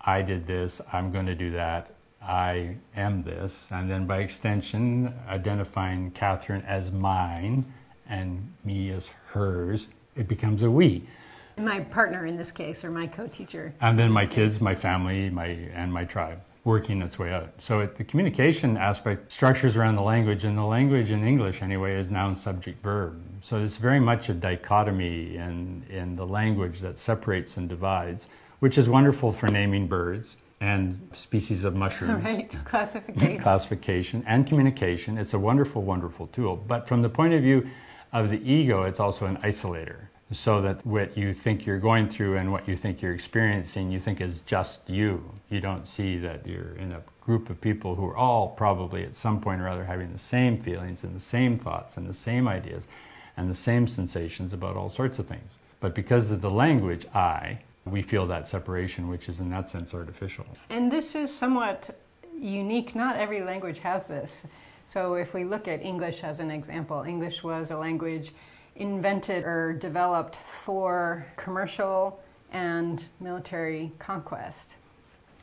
I 0.00 0.22
did 0.22 0.46
this, 0.46 0.80
I'm 0.92 1.12
going 1.12 1.26
to 1.26 1.34
do 1.34 1.50
that, 1.52 1.90
I 2.22 2.76
am 2.96 3.22
this, 3.22 3.68
and 3.70 3.90
then 3.90 4.06
by 4.06 4.18
extension, 4.18 5.14
identifying 5.28 6.10
Catherine 6.10 6.62
as 6.62 6.90
mine 6.90 7.66
and 8.08 8.52
me 8.64 8.90
as 8.90 9.10
hers, 9.28 9.88
it 10.16 10.28
becomes 10.28 10.62
a 10.62 10.70
we. 10.70 11.04
My 11.56 11.80
partner 11.80 12.26
in 12.26 12.36
this 12.36 12.50
case, 12.50 12.84
or 12.84 12.90
my 12.90 13.06
co-teacher. 13.06 13.74
And 13.80 13.98
then 13.98 14.10
my 14.10 14.26
kids, 14.26 14.60
my 14.60 14.74
family, 14.74 15.30
my 15.30 15.46
and 15.46 15.92
my 15.92 16.04
tribe 16.04 16.40
working 16.64 17.02
its 17.02 17.18
way 17.18 17.32
out. 17.32 17.50
So 17.58 17.80
it, 17.80 17.96
the 17.96 18.04
communication 18.04 18.76
aspect 18.76 19.30
structures 19.30 19.76
around 19.76 19.96
the 19.96 20.02
language, 20.02 20.44
and 20.44 20.56
the 20.56 20.64
language 20.64 21.10
in 21.10 21.26
English 21.26 21.62
anyway 21.62 21.94
is 21.98 22.10
noun, 22.10 22.34
subject, 22.34 22.82
verb. 22.82 23.22
So 23.42 23.62
it's 23.62 23.76
very 23.76 24.00
much 24.00 24.30
a 24.30 24.34
dichotomy 24.34 25.36
in, 25.36 25.84
in 25.90 26.16
the 26.16 26.26
language 26.26 26.80
that 26.80 26.98
separates 26.98 27.58
and 27.58 27.68
divides, 27.68 28.26
which 28.60 28.78
is 28.78 28.88
wonderful 28.88 29.30
for 29.30 29.46
naming 29.48 29.86
birds 29.86 30.38
and 30.60 31.10
species 31.12 31.64
of 31.64 31.76
mushrooms. 31.76 32.24
Right, 32.24 32.50
classification. 32.64 33.38
classification 33.38 34.24
and 34.26 34.46
communication. 34.46 35.18
It's 35.18 35.34
a 35.34 35.38
wonderful, 35.38 35.82
wonderful 35.82 36.28
tool. 36.28 36.56
But 36.56 36.88
from 36.88 37.02
the 37.02 37.10
point 37.10 37.34
of 37.34 37.42
view 37.42 37.68
of 38.14 38.30
the 38.30 38.40
ego, 38.50 38.84
it's 38.84 39.00
also 39.00 39.26
an 39.26 39.36
isolator. 39.38 40.06
So 40.32 40.60
that 40.62 40.86
what 40.86 41.18
you 41.18 41.32
think 41.34 41.66
you're 41.66 41.78
going 41.78 42.08
through 42.08 42.38
and 42.38 42.50
what 42.50 42.66
you 42.66 42.76
think 42.76 43.02
you're 43.02 43.12
experiencing, 43.12 43.90
you 43.90 44.00
think 44.00 44.20
is 44.20 44.40
just 44.40 44.88
you. 44.88 45.32
You 45.50 45.60
don't 45.60 45.86
see 45.86 46.16
that 46.18 46.46
you're 46.46 46.74
in 46.76 46.92
a 46.92 47.02
group 47.20 47.50
of 47.50 47.60
people 47.60 47.94
who 47.94 48.06
are 48.06 48.16
all 48.16 48.48
probably 48.48 49.04
at 49.04 49.14
some 49.14 49.40
point 49.40 49.60
or 49.60 49.68
other 49.68 49.84
having 49.84 50.12
the 50.12 50.18
same 50.18 50.58
feelings 50.58 51.04
and 51.04 51.14
the 51.14 51.20
same 51.20 51.58
thoughts 51.58 51.96
and 51.96 52.08
the 52.08 52.14
same 52.14 52.48
ideas 52.48 52.88
and 53.36 53.50
the 53.50 53.54
same 53.54 53.86
sensations 53.86 54.52
about 54.52 54.76
all 54.76 54.88
sorts 54.88 55.18
of 55.18 55.26
things. 55.26 55.58
But 55.80 55.94
because 55.94 56.30
of 56.30 56.40
the 56.40 56.50
language, 56.50 57.06
I, 57.14 57.58
we 57.84 58.00
feel 58.00 58.26
that 58.28 58.48
separation, 58.48 59.08
which 59.08 59.28
is 59.28 59.40
in 59.40 59.50
that 59.50 59.68
sense 59.68 59.92
artificial. 59.92 60.46
And 60.70 60.90
this 60.90 61.14
is 61.14 61.32
somewhat 61.32 61.90
unique. 62.38 62.94
Not 62.94 63.16
every 63.16 63.42
language 63.42 63.80
has 63.80 64.08
this. 64.08 64.46
So 64.86 65.14
if 65.14 65.34
we 65.34 65.44
look 65.44 65.66
at 65.66 65.82
English 65.82 66.22
as 66.22 66.40
an 66.40 66.50
example, 66.50 67.02
English 67.02 67.42
was 67.42 67.70
a 67.70 67.78
language 67.78 68.32
invented 68.76 69.44
or 69.44 69.72
developed 69.72 70.36
for 70.36 71.26
commercial 71.36 72.20
and 72.52 73.04
military 73.20 73.92
conquest. 73.98 74.76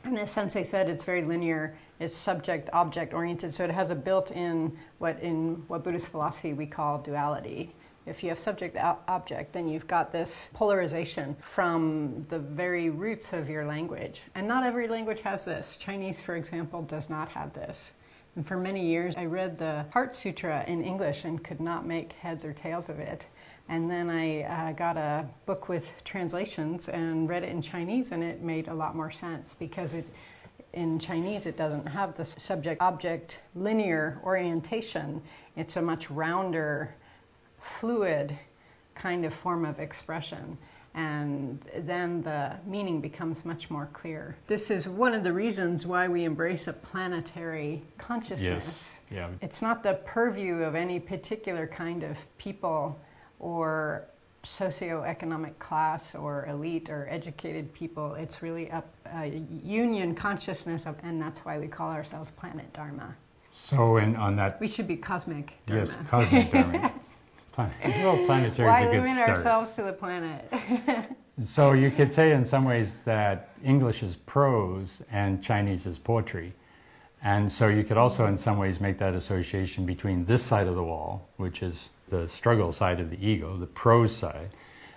In 0.04 0.16
a 0.18 0.26
sense, 0.26 0.54
they 0.54 0.64
said 0.64 0.88
it's 0.88 1.04
very 1.04 1.24
linear. 1.24 1.76
It's 2.00 2.16
subject 2.16 2.68
object 2.72 3.14
oriented, 3.14 3.54
so 3.54 3.64
it 3.64 3.70
has 3.70 3.90
a 3.90 3.94
built-in 3.94 4.76
what 4.98 5.20
in 5.20 5.62
what 5.68 5.84
Buddhist 5.84 6.08
philosophy 6.08 6.52
we 6.52 6.66
call 6.66 6.98
duality. 6.98 7.74
If 8.04 8.24
you 8.24 8.30
have 8.30 8.38
subject 8.38 8.76
object, 9.06 9.52
then 9.52 9.68
you've 9.68 9.86
got 9.86 10.10
this 10.10 10.50
polarization 10.54 11.36
from 11.40 12.26
the 12.28 12.40
very 12.40 12.90
roots 12.90 13.32
of 13.32 13.48
your 13.48 13.64
language. 13.64 14.22
And 14.34 14.48
not 14.48 14.64
every 14.64 14.88
language 14.88 15.20
has 15.20 15.44
this. 15.44 15.76
Chinese, 15.76 16.20
for 16.20 16.34
example, 16.34 16.82
does 16.82 17.08
not 17.08 17.28
have 17.28 17.52
this. 17.52 17.94
And 18.34 18.46
for 18.46 18.56
many 18.56 18.86
years, 18.86 19.14
I 19.16 19.26
read 19.26 19.58
the 19.58 19.84
Heart 19.92 20.16
Sutra 20.16 20.64
in 20.66 20.82
English 20.82 21.24
and 21.24 21.42
could 21.42 21.60
not 21.60 21.86
make 21.86 22.14
heads 22.14 22.44
or 22.44 22.54
tails 22.54 22.88
of 22.88 22.98
it. 22.98 23.26
And 23.68 23.90
then 23.90 24.08
I 24.08 24.42
uh, 24.42 24.72
got 24.72 24.96
a 24.96 25.26
book 25.44 25.68
with 25.68 25.92
translations 26.04 26.88
and 26.88 27.28
read 27.28 27.42
it 27.42 27.50
in 27.50 27.60
Chinese, 27.60 28.10
and 28.10 28.22
it 28.22 28.42
made 28.42 28.68
a 28.68 28.74
lot 28.74 28.96
more 28.96 29.10
sense 29.10 29.54
because 29.54 29.92
it, 29.92 30.06
in 30.72 30.98
Chinese 30.98 31.44
it 31.44 31.58
doesn't 31.58 31.86
have 31.86 32.16
the 32.16 32.24
subject 32.24 32.80
object 32.80 33.40
linear 33.54 34.18
orientation. 34.24 35.20
It's 35.54 35.76
a 35.76 35.82
much 35.82 36.10
rounder, 36.10 36.94
fluid 37.60 38.38
kind 38.94 39.26
of 39.26 39.34
form 39.34 39.66
of 39.66 39.78
expression 39.78 40.56
and 40.94 41.58
then 41.78 42.22
the 42.22 42.52
meaning 42.66 43.00
becomes 43.00 43.44
much 43.44 43.70
more 43.70 43.88
clear. 43.92 44.36
This 44.46 44.70
is 44.70 44.86
one 44.86 45.14
of 45.14 45.24
the 45.24 45.32
reasons 45.32 45.86
why 45.86 46.08
we 46.08 46.24
embrace 46.24 46.68
a 46.68 46.72
planetary 46.72 47.82
consciousness. 47.96 48.40
Yes. 48.40 49.00
Yeah. 49.10 49.28
It's 49.40 49.62
not 49.62 49.82
the 49.82 49.94
purview 50.04 50.56
of 50.56 50.74
any 50.74 51.00
particular 51.00 51.66
kind 51.66 52.02
of 52.02 52.18
people 52.36 53.00
or 53.38 54.06
socioeconomic 54.42 55.58
class 55.58 56.14
or 56.14 56.46
elite 56.46 56.90
or 56.90 57.08
educated 57.10 57.72
people. 57.72 58.14
It's 58.14 58.42
really 58.42 58.68
a, 58.68 58.82
a 59.14 59.42
union 59.62 60.14
consciousness, 60.14 60.86
of, 60.86 60.96
and 61.02 61.20
that's 61.20 61.40
why 61.40 61.58
we 61.58 61.68
call 61.68 61.90
ourselves 61.90 62.30
Planet 62.30 62.70
Dharma. 62.72 63.14
So, 63.52 63.98
and 63.98 64.16
on 64.16 64.36
that, 64.36 64.60
we 64.60 64.68
should 64.68 64.88
be 64.88 64.96
cosmic 64.96 65.54
Dharma. 65.66 65.84
Yes, 65.84 65.96
cosmic 66.08 66.50
Dharma. 66.50 66.92
well, 68.02 68.24
planetary 68.24 68.68
Why 68.68 68.86
is 68.86 68.88
a 68.88 69.00
limit 69.00 69.28
ourselves 69.28 69.72
to 69.72 69.82
the 69.82 69.92
planet? 69.92 70.50
so 71.44 71.72
you 71.72 71.90
could 71.90 72.12
say 72.12 72.32
in 72.32 72.44
some 72.44 72.64
ways 72.64 72.98
that 73.04 73.50
English 73.64 74.02
is 74.02 74.16
prose 74.16 75.02
and 75.10 75.42
Chinese 75.42 75.86
is 75.86 75.98
poetry. 75.98 76.54
And 77.22 77.50
so 77.50 77.68
you 77.68 77.84
could 77.84 77.96
also 77.96 78.26
in 78.26 78.36
some 78.36 78.58
ways 78.58 78.80
make 78.80 78.98
that 78.98 79.14
association 79.14 79.86
between 79.86 80.24
this 80.24 80.42
side 80.42 80.66
of 80.66 80.74
the 80.74 80.82
wall, 80.82 81.28
which 81.36 81.62
is 81.62 81.90
the 82.08 82.26
struggle 82.26 82.72
side 82.72 83.00
of 83.00 83.10
the 83.10 83.26
ego, 83.26 83.56
the 83.56 83.66
prose 83.66 84.14
side, 84.14 84.50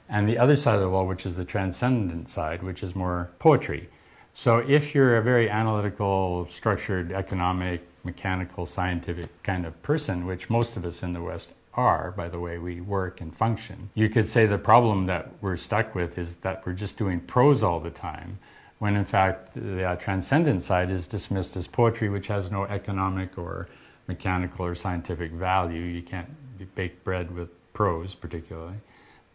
and 0.10 0.28
the 0.28 0.38
other 0.38 0.56
side 0.56 0.76
of 0.76 0.82
the 0.82 0.90
wall, 0.90 1.06
which 1.06 1.26
is 1.26 1.36
the 1.36 1.46
transcendent 1.46 2.30
side, 2.30 2.64
which 2.64 2.82
is 2.84 2.96
more 2.96 3.32
poetry. 3.40 3.90
So 4.34 4.58
if 4.58 4.94
you're 4.94 5.18
a 5.18 5.22
very 5.22 5.50
analytical, 5.50 6.46
structured, 6.48 7.12
economic, 7.12 7.88
mechanical, 8.04 8.66
scientific 8.66 9.44
kind 9.44 9.66
of 9.66 9.82
person, 9.82 10.26
which 10.26 10.50
most 10.50 10.76
of 10.76 10.84
us 10.84 11.04
in 11.04 11.14
the 11.14 11.22
West 11.22 11.52
are 11.76 12.12
by 12.12 12.28
the 12.28 12.40
way 12.40 12.58
we 12.58 12.82
work 12.82 13.22
and 13.22 13.36
function. 13.36 13.90
You 13.94 14.10
could 14.10 14.28
say 14.28 14.46
the 14.46 14.58
problem 14.58 15.06
that 15.08 15.32
we're 15.42 15.58
stuck 15.58 15.96
with 15.96 16.18
is 16.18 16.38
that 16.38 16.66
we're 16.66 16.74
just 16.74 16.98
doing 16.98 17.20
prose 17.20 17.64
all 17.64 17.80
the 17.80 17.90
time, 17.90 18.40
when 18.80 18.96
in 18.96 19.06
fact 19.06 19.54
the 19.56 19.84
uh, 19.84 19.96
transcendent 19.96 20.64
side 20.64 20.90
is 20.90 21.08
dismissed 21.08 21.56
as 21.58 21.68
poetry, 21.68 22.10
which 22.10 22.28
has 22.28 22.52
no 22.52 22.66
economic 22.66 23.38
or 23.38 23.68
mechanical 24.08 24.66
or 24.66 24.76
scientific 24.76 25.32
value. 25.32 25.82
You 25.82 26.02
can't 26.02 26.30
bake 26.76 27.04
bread 27.04 27.36
with 27.36 27.50
prose, 27.74 28.16
particularly, 28.16 28.78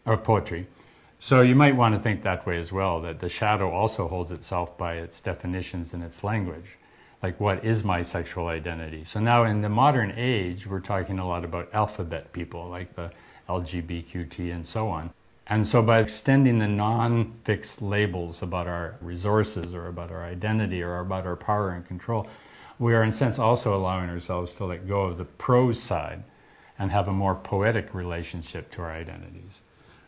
or 0.05 0.17
poetry. 0.17 0.67
So 1.19 1.41
you 1.41 1.55
might 1.55 1.75
want 1.75 1.93
to 1.93 2.01
think 2.01 2.23
that 2.23 2.47
way 2.47 2.59
as 2.59 2.71
well, 2.71 2.99
that 3.01 3.19
the 3.19 3.29
shadow 3.29 3.69
also 3.69 4.07
holds 4.07 4.31
itself 4.31 4.75
by 4.75 4.95
its 4.95 5.21
definitions 5.21 5.93
and 5.93 6.03
its 6.03 6.23
language 6.23 6.77
like 7.21 7.39
what 7.39 7.63
is 7.63 7.83
my 7.83 8.01
sexual 8.01 8.47
identity. 8.47 9.03
So 9.03 9.19
now 9.19 9.43
in 9.43 9.61
the 9.61 9.69
modern 9.69 10.13
age, 10.15 10.65
we're 10.65 10.79
talking 10.79 11.19
a 11.19 11.27
lot 11.27 11.45
about 11.45 11.73
alphabet 11.73 12.33
people, 12.33 12.67
like 12.69 12.95
the 12.95 13.11
LGBTQT 13.47 14.53
and 14.53 14.65
so 14.65 14.87
on. 14.89 15.11
And 15.47 15.67
so 15.67 15.81
by 15.81 15.99
extending 15.99 16.59
the 16.59 16.67
non 16.67 17.33
fixed 17.43 17.81
labels 17.81 18.41
about 18.41 18.67
our 18.67 18.95
resources 19.01 19.73
or 19.73 19.87
about 19.87 20.11
our 20.11 20.23
identity 20.23 20.81
or 20.81 20.99
about 20.99 21.25
our 21.25 21.35
power 21.35 21.71
and 21.71 21.85
control, 21.85 22.27
we 22.79 22.93
are 22.93 23.03
in 23.03 23.09
a 23.09 23.13
sense 23.13 23.37
also 23.37 23.75
allowing 23.75 24.09
ourselves 24.09 24.53
to 24.53 24.65
let 24.65 24.87
go 24.87 25.01
of 25.01 25.17
the 25.17 25.25
prose 25.25 25.79
side 25.81 26.23
and 26.79 26.89
have 26.91 27.07
a 27.07 27.13
more 27.13 27.35
poetic 27.35 27.93
relationship 27.93 28.71
to 28.71 28.81
our 28.81 28.91
identities, 28.91 29.61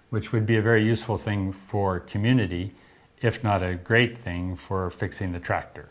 which 0.09 0.31
would 0.31 0.45
be 0.45 0.55
a 0.55 0.61
very 0.61 0.83
useful 0.83 1.17
thing 1.17 1.53
for 1.53 1.99
community, 1.99 2.73
if 3.21 3.43
not 3.43 3.61
a 3.61 3.75
great 3.75 4.17
thing 4.17 4.55
for 4.55 4.89
fixing 4.89 5.33
the 5.33 5.39
tractor. 5.39 5.89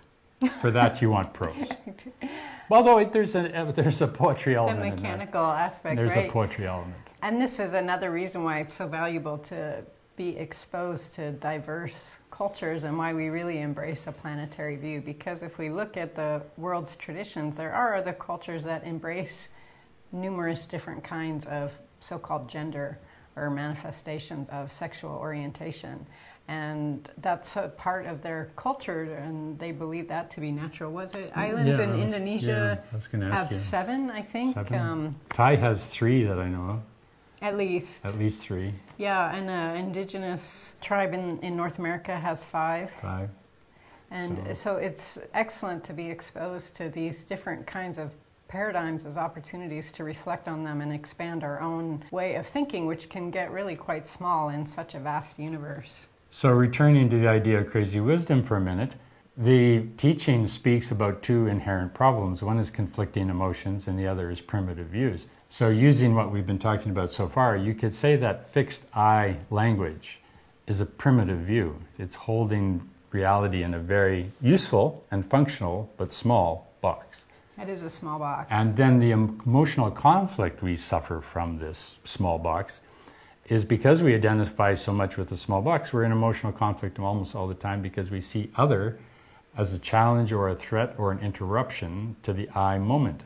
For 0.48 0.70
that, 0.70 1.00
you 1.02 1.10
want 1.10 1.32
prose. 1.32 1.70
Although 2.70 3.04
there's 3.04 3.34
a 3.34 3.54
uh, 3.54 3.72
there's 3.72 4.00
a 4.00 4.08
poetry 4.08 4.56
element. 4.56 4.96
The 4.96 5.02
mechanical 5.02 5.44
aspect. 5.44 5.96
There's 5.96 6.16
right? 6.16 6.28
a 6.28 6.32
poetry 6.32 6.66
element. 6.66 6.96
And 7.22 7.40
this 7.40 7.60
is 7.60 7.72
another 7.72 8.10
reason 8.10 8.42
why 8.42 8.60
it's 8.60 8.74
so 8.74 8.88
valuable 8.88 9.38
to 9.38 9.84
be 10.16 10.36
exposed 10.36 11.14
to 11.14 11.32
diverse 11.32 12.16
cultures 12.30 12.84
and 12.84 12.98
why 12.98 13.14
we 13.14 13.28
really 13.28 13.60
embrace 13.60 14.06
a 14.06 14.12
planetary 14.12 14.76
view. 14.76 15.00
Because 15.00 15.42
if 15.42 15.58
we 15.58 15.70
look 15.70 15.96
at 15.96 16.14
the 16.14 16.42
world's 16.56 16.96
traditions, 16.96 17.56
there 17.56 17.72
are 17.72 17.94
other 17.94 18.12
cultures 18.12 18.64
that 18.64 18.84
embrace 18.84 19.48
numerous 20.10 20.66
different 20.66 21.04
kinds 21.04 21.44
of 21.46 21.78
so 22.00 22.18
called 22.18 22.48
gender 22.48 22.98
or 23.36 23.48
manifestations 23.50 24.50
of 24.50 24.70
sexual 24.70 25.12
orientation 25.12 26.06
and 26.48 27.08
that's 27.18 27.56
a 27.56 27.68
part 27.68 28.06
of 28.06 28.22
their 28.22 28.50
culture, 28.56 29.14
and 29.14 29.58
they 29.58 29.72
believe 29.72 30.08
that 30.08 30.30
to 30.32 30.40
be 30.40 30.50
natural. 30.50 30.92
Was 30.92 31.14
it 31.14 31.32
islands 31.34 31.78
yeah, 31.78 31.84
in 31.84 31.90
was, 31.90 32.00
Indonesia 32.00 32.82
yeah, 33.12 33.30
have 33.34 33.50
you. 33.52 33.56
seven? 33.56 34.10
I 34.10 34.22
think. 34.22 34.54
Seven. 34.54 34.78
Um, 34.78 35.16
Thai 35.30 35.56
has 35.56 35.86
three 35.86 36.24
that 36.24 36.38
I 36.38 36.48
know 36.48 36.70
of. 36.70 36.80
At 37.40 37.56
least. 37.56 38.04
At 38.04 38.18
least 38.18 38.42
three. 38.42 38.72
Yeah, 38.98 39.34
and 39.34 39.50
an 39.50 39.76
indigenous 39.76 40.76
tribe 40.80 41.12
in, 41.12 41.40
in 41.40 41.56
North 41.56 41.78
America 41.78 42.16
has 42.16 42.44
five. 42.44 42.92
Five. 43.00 43.30
And 44.10 44.38
so. 44.48 44.52
so 44.52 44.76
it's 44.76 45.18
excellent 45.34 45.82
to 45.84 45.92
be 45.92 46.08
exposed 46.08 46.76
to 46.76 46.88
these 46.88 47.24
different 47.24 47.66
kinds 47.66 47.98
of 47.98 48.12
paradigms 48.46 49.06
as 49.06 49.16
opportunities 49.16 49.90
to 49.92 50.04
reflect 50.04 50.46
on 50.46 50.62
them 50.62 50.82
and 50.82 50.92
expand 50.92 51.42
our 51.42 51.60
own 51.60 52.04
way 52.10 52.34
of 52.34 52.46
thinking, 52.46 52.86
which 52.86 53.08
can 53.08 53.30
get 53.30 53.50
really 53.50 53.74
quite 53.74 54.06
small 54.06 54.50
in 54.50 54.66
such 54.66 54.94
a 54.94 55.00
vast 55.00 55.38
universe. 55.38 56.06
So, 56.34 56.50
returning 56.50 57.10
to 57.10 57.18
the 57.18 57.28
idea 57.28 57.60
of 57.60 57.68
crazy 57.68 58.00
wisdom 58.00 58.42
for 58.42 58.56
a 58.56 58.60
minute, 58.60 58.94
the 59.36 59.82
teaching 59.98 60.48
speaks 60.48 60.90
about 60.90 61.22
two 61.22 61.46
inherent 61.46 61.92
problems. 61.92 62.42
One 62.42 62.58
is 62.58 62.70
conflicting 62.70 63.28
emotions, 63.28 63.86
and 63.86 63.98
the 63.98 64.06
other 64.06 64.30
is 64.30 64.40
primitive 64.40 64.86
views. 64.86 65.26
So, 65.50 65.68
using 65.68 66.14
what 66.14 66.32
we've 66.32 66.46
been 66.46 66.58
talking 66.58 66.90
about 66.90 67.12
so 67.12 67.28
far, 67.28 67.54
you 67.54 67.74
could 67.74 67.94
say 67.94 68.16
that 68.16 68.48
fixed 68.48 68.86
I 68.94 69.40
language 69.50 70.20
is 70.66 70.80
a 70.80 70.86
primitive 70.86 71.40
view. 71.40 71.76
It's 71.98 72.14
holding 72.14 72.88
reality 73.10 73.62
in 73.62 73.74
a 73.74 73.78
very 73.78 74.32
useful 74.40 75.04
and 75.10 75.28
functional 75.28 75.90
but 75.98 76.12
small 76.12 76.72
box. 76.80 77.24
It 77.60 77.68
is 77.68 77.82
a 77.82 77.90
small 77.90 78.18
box. 78.18 78.48
And 78.50 78.78
then 78.78 79.00
the 79.00 79.10
emotional 79.10 79.90
conflict 79.90 80.62
we 80.62 80.76
suffer 80.76 81.20
from 81.20 81.58
this 81.58 81.96
small 82.04 82.38
box 82.38 82.80
is 83.48 83.64
because 83.64 84.02
we 84.02 84.14
identify 84.14 84.74
so 84.74 84.92
much 84.92 85.16
with 85.16 85.28
the 85.28 85.36
small 85.36 85.62
box, 85.62 85.92
we're 85.92 86.04
in 86.04 86.12
emotional 86.12 86.52
conflict 86.52 86.98
almost 86.98 87.34
all 87.34 87.48
the 87.48 87.54
time 87.54 87.82
because 87.82 88.10
we 88.10 88.20
see 88.20 88.50
other 88.56 88.98
as 89.56 89.72
a 89.72 89.78
challenge 89.78 90.32
or 90.32 90.48
a 90.48 90.54
threat 90.56 90.94
or 90.96 91.12
an 91.12 91.18
interruption 91.18 92.16
to 92.22 92.32
the 92.32 92.48
I 92.50 92.78
moment. 92.78 93.22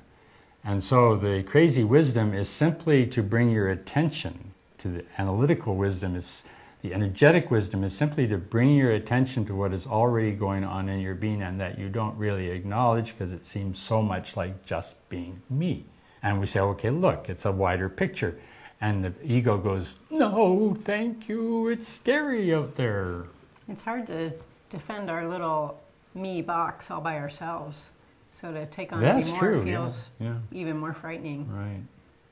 And 0.64 0.82
so 0.82 1.16
the 1.16 1.44
crazy 1.44 1.84
wisdom 1.84 2.34
is 2.34 2.48
simply 2.48 3.06
to 3.06 3.22
bring 3.22 3.50
your 3.50 3.68
attention 3.68 4.52
to 4.78 4.88
the 4.88 5.04
analytical 5.18 5.76
wisdom 5.76 6.16
is 6.16 6.44
The 6.82 6.94
energetic 6.94 7.50
wisdom 7.50 7.82
is 7.82 7.96
simply 7.96 8.28
to 8.28 8.38
bring 8.38 8.76
your 8.76 8.92
attention 8.92 9.44
to 9.46 9.54
what 9.56 9.72
is 9.72 9.86
already 9.86 10.32
going 10.32 10.62
on 10.62 10.88
in 10.88 11.00
your 11.00 11.14
being 11.16 11.42
and 11.42 11.60
that 11.60 11.78
you 11.78 11.88
don't 11.88 12.16
really 12.16 12.50
acknowledge 12.50 13.12
because 13.12 13.32
it 13.32 13.44
seems 13.44 13.78
so 13.78 14.02
much 14.02 14.36
like 14.36 14.64
just 14.64 15.08
being 15.08 15.42
me. 15.50 15.84
And 16.22 16.38
we 16.38 16.46
say, 16.46 16.60
okay, 16.60 16.90
look, 16.90 17.28
it's 17.28 17.44
a 17.44 17.50
wider 17.50 17.88
picture. 17.88 18.38
And 18.80 19.04
the 19.04 19.12
ego 19.22 19.56
goes, 19.56 19.94
no, 20.10 20.76
thank 20.82 21.28
you, 21.28 21.68
it's 21.68 21.88
scary 21.88 22.54
out 22.54 22.76
there. 22.76 23.24
It's 23.68 23.82
hard 23.82 24.06
to 24.08 24.32
defend 24.68 25.10
our 25.10 25.26
little 25.26 25.80
me 26.14 26.42
box 26.42 26.90
all 26.90 27.00
by 27.00 27.18
ourselves. 27.18 27.90
So 28.30 28.52
to 28.52 28.66
take 28.66 28.92
on 28.92 29.00
That's 29.00 29.30
more 29.30 29.38
true, 29.38 29.64
feels 29.64 30.10
yeah, 30.20 30.26
yeah. 30.52 30.58
even 30.60 30.76
more 30.78 30.92
frightening. 30.92 31.48
Right. 31.50 31.80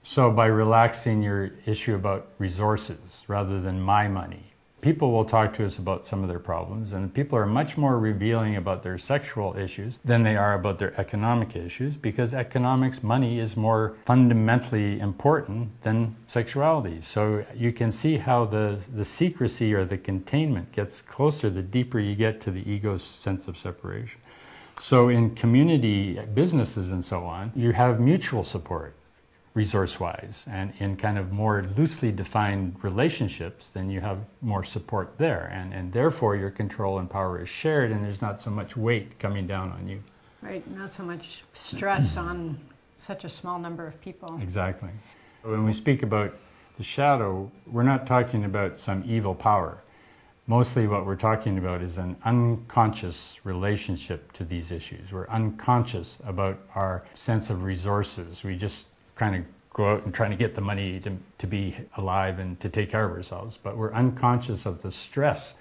So 0.03 0.31
by 0.31 0.47
relaxing 0.47 1.23
your 1.23 1.53
issue 1.65 1.95
about 1.95 2.29
resources 2.39 3.25
rather 3.27 3.59
than 3.61 3.81
my 3.81 4.07
money, 4.07 4.53
people 4.85 5.11
will 5.11 5.25
talk 5.25 5.55
to 5.55 5.65
us 5.65 5.79
about 5.79 6.07
some 6.07 6.23
of 6.23 6.29
their 6.29 6.39
problems, 6.39 6.93
and 6.93 7.15
people 7.15 7.39
are 7.39 7.47
much 7.47 7.79
more 7.79 7.99
revealing 7.99 8.55
about 8.55 8.83
their 8.83 8.99
sexual 8.99 9.57
issues 9.57 9.99
than 10.05 10.25
they 10.25 10.37
are 10.37 10.53
about 10.53 10.79
their 10.79 10.93
economic 11.01 11.57
issues 11.57 11.97
because 11.97 12.35
economics, 12.35 13.03
money 13.03 13.41
is 13.41 13.57
more 13.57 13.97
fundamentally 14.05 15.01
important 15.01 15.71
than 15.81 16.15
sexuality. 16.27 17.01
So 17.01 17.47
you 17.55 17.73
can 17.73 17.91
see 17.91 18.19
how 18.19 18.45
the, 18.45 18.87
the 18.95 19.07
secrecy 19.07 19.73
or 19.73 19.87
the 19.87 19.97
containment 19.97 20.71
gets 20.73 21.01
closer 21.01 21.49
the 21.49 21.63
deeper 21.63 21.99
you 21.99 22.15
get 22.15 22.43
to 22.43 22.51
the 22.51 22.71
ego's 22.71 23.03
sense 23.03 23.49
of 23.49 23.57
separation. 23.57 24.21
So 24.79 25.09
in 25.09 25.35
community 25.35 26.21
businesses 26.35 26.91
and 26.91 27.03
so 27.03 27.25
on, 27.25 27.53
you 27.57 27.73
have 27.73 28.01
mutual 28.01 28.45
support 28.45 28.95
resource 29.55 30.01
wise. 30.01 30.45
And 30.51 30.73
in 30.79 30.97
kind 30.97 31.17
of 31.17 31.33
more 31.33 31.65
loosely 31.77 32.11
defined 32.11 32.77
relationships, 32.83 33.69
then 33.69 33.89
you 33.89 34.01
have 34.01 34.19
more 34.43 34.65
support 34.65 35.17
there. 35.19 35.51
And, 35.53 35.73
and 35.73 35.93
therefore, 35.93 36.37
your 36.37 36.51
control 36.51 36.99
and 36.99 37.09
power 37.09 37.41
is 37.41 37.49
shared, 37.49 37.93
and 37.93 38.05
there's 38.05 38.21
not 38.21 38.41
so 38.41 38.51
much 38.51 38.77
weight 38.77 39.19
coming 39.19 39.47
down 39.47 39.71
on 39.71 39.89
you. 39.89 40.03
Right, 40.43 40.69
not 40.77 40.93
so 40.93 41.05
much 41.05 41.45
stress 41.55 42.17
on 42.19 42.59
such 42.97 43.25
a 43.25 43.29
small 43.29 43.59
number 43.59 43.87
of 43.87 44.01
people. 44.01 44.39
Exactly. 44.43 44.91
When 45.43 45.65
we 45.65 45.73
speak 45.73 46.03
about 46.03 46.35
the 46.77 46.85
shadow, 46.85 47.51
we're 47.67 47.85
not 47.85 48.07
talking 48.07 48.45
about 48.45 48.79
some 48.79 49.05
evil 49.07 49.35
power. 49.35 49.79
Mostly, 50.47 50.87
what 50.87 51.07
we're 51.07 51.17
talking 51.17 51.57
about 51.57 51.81
is 51.81 51.97
an 51.97 52.17
unconscious 52.25 53.39
relationship 53.45 54.33
to 54.33 54.45
these 54.45 54.71
issues. 54.71 55.11
We're 55.13 55.29
unconscious 55.29 56.19
about 56.27 56.59
our 56.75 57.05
sense 57.15 57.49
of 57.49 57.63
resources. 57.63 58.43
We 58.43 58.57
just 58.57 58.89
kind 59.15 59.37
of 59.37 59.45
go 59.73 59.93
out 59.93 60.05
and 60.05 60.15
trying 60.15 60.31
to 60.31 60.37
get 60.37 60.55
the 60.55 60.61
money 60.61 61.01
to, 61.01 61.17
to 61.39 61.47
be 61.47 61.77
alive 61.97 62.39
and 62.39 62.59
to 62.61 62.69
take 62.69 62.91
care 62.91 63.05
of 63.05 63.13
ourselves. 63.13 63.59
But 63.61 63.77
we're 63.77 63.93
unconscious 63.93 64.67
of 64.67 64.83
the 64.83 64.91
stress 64.91 65.57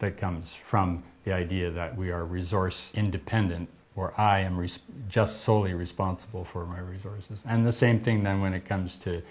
that 0.00 0.16
comes 0.16 0.52
from 0.52 1.04
the 1.24 1.32
idea 1.32 1.70
that 1.70 1.96
we 1.96 2.10
are 2.10 2.24
resource 2.24 2.92
independent 2.94 3.68
or 3.94 4.18
I 4.18 4.40
am 4.40 4.56
res- 4.56 4.80
just 5.08 5.42
solely 5.42 5.74
responsible 5.74 6.44
for 6.44 6.64
my 6.66 6.80
resources. 6.80 7.40
And 7.46 7.66
the 7.66 7.72
same 7.72 8.00
thing 8.00 8.22
then 8.24 8.40
when 8.40 8.54
it 8.54 8.64
comes 8.64 8.96
to 8.98 9.22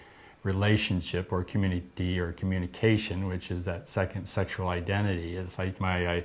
relationship 0.44 1.32
or 1.32 1.44
community 1.44 2.20
or 2.20 2.32
communication, 2.34 3.28
which 3.28 3.51
is 3.51 3.66
that 3.66 3.88
second 3.88 4.28
sexual 4.28 4.70
identity. 4.70 5.36
It's 5.36 5.58
like 5.58 5.80
my 5.80 6.08
I, 6.08 6.24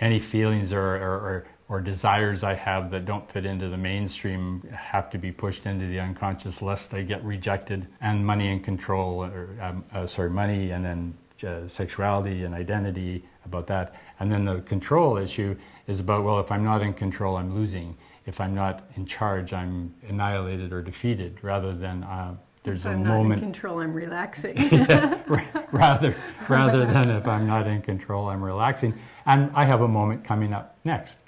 any 0.00 0.18
feelings 0.18 0.72
or, 0.72 0.96
or, 0.96 1.14
or 1.14 1.46
or 1.68 1.80
desires 1.80 2.44
I 2.44 2.54
have 2.54 2.90
that 2.90 3.06
don't 3.06 3.30
fit 3.30 3.46
into 3.46 3.68
the 3.68 3.76
mainstream 3.76 4.62
have 4.70 5.08
to 5.10 5.18
be 5.18 5.32
pushed 5.32 5.64
into 5.66 5.86
the 5.86 5.98
unconscious 5.98 6.60
lest 6.60 6.90
they 6.90 7.04
get 7.04 7.24
rejected. 7.24 7.86
And 8.00 8.26
money 8.26 8.48
and 8.48 8.62
control, 8.62 9.24
or 9.24 9.56
um, 9.60 9.84
uh, 9.92 10.06
sorry, 10.06 10.30
money 10.30 10.72
and 10.72 10.84
then 10.84 11.14
uh, 11.46 11.66
sexuality 11.66 12.44
and 12.44 12.54
identity 12.54 13.24
about 13.46 13.66
that. 13.68 13.94
And 14.20 14.30
then 14.30 14.44
the 14.44 14.60
control 14.60 15.16
issue 15.16 15.56
is 15.86 16.00
about 16.00 16.24
well, 16.24 16.38
if 16.40 16.52
I'm 16.52 16.64
not 16.64 16.82
in 16.82 16.92
control, 16.92 17.36
I'm 17.36 17.54
losing. 17.54 17.96
If 18.26 18.40
I'm 18.40 18.54
not 18.54 18.88
in 18.96 19.06
charge, 19.06 19.52
I'm 19.52 19.94
annihilated 20.08 20.72
or 20.72 20.82
defeated. 20.82 21.38
Rather 21.42 21.72
than 21.72 22.04
uh, 22.04 22.36
there's 22.62 22.80
if 22.80 22.86
a 22.86 22.94
I'm 22.94 23.04
moment. 23.04 23.40
not 23.40 23.46
in 23.46 23.52
control, 23.52 23.80
I'm 23.80 23.94
relaxing. 23.94 24.56
rather, 25.72 26.16
rather 26.48 26.86
than 26.86 27.10
if 27.10 27.26
I'm 27.26 27.46
not 27.46 27.66
in 27.66 27.80
control, 27.82 28.28
I'm 28.28 28.42
relaxing. 28.42 28.94
And 29.26 29.50
I 29.54 29.64
have 29.64 29.80
a 29.80 29.88
moment 29.88 30.24
coming 30.24 30.52
up 30.52 30.78
next 30.84 31.18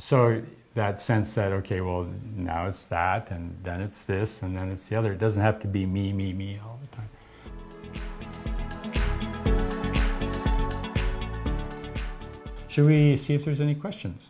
so 0.00 0.42
that 0.74 0.98
sense 1.00 1.34
that 1.34 1.52
okay 1.52 1.82
well 1.82 2.08
now 2.34 2.66
it's 2.66 2.86
that 2.86 3.30
and 3.30 3.54
then 3.62 3.82
it's 3.82 4.04
this 4.04 4.40
and 4.40 4.56
then 4.56 4.70
it's 4.70 4.86
the 4.86 4.96
other. 4.96 5.12
It 5.12 5.18
doesn't 5.18 5.42
have 5.42 5.60
to 5.60 5.66
be 5.68 5.84
me 5.84 6.12
me 6.12 6.32
me 6.32 6.58
all 6.64 6.80
the 6.80 6.96
time. 6.96 7.08
Should 12.68 12.86
we 12.86 13.16
see 13.16 13.34
if 13.34 13.44
there's 13.44 13.60
any 13.60 13.74
questions? 13.74 14.28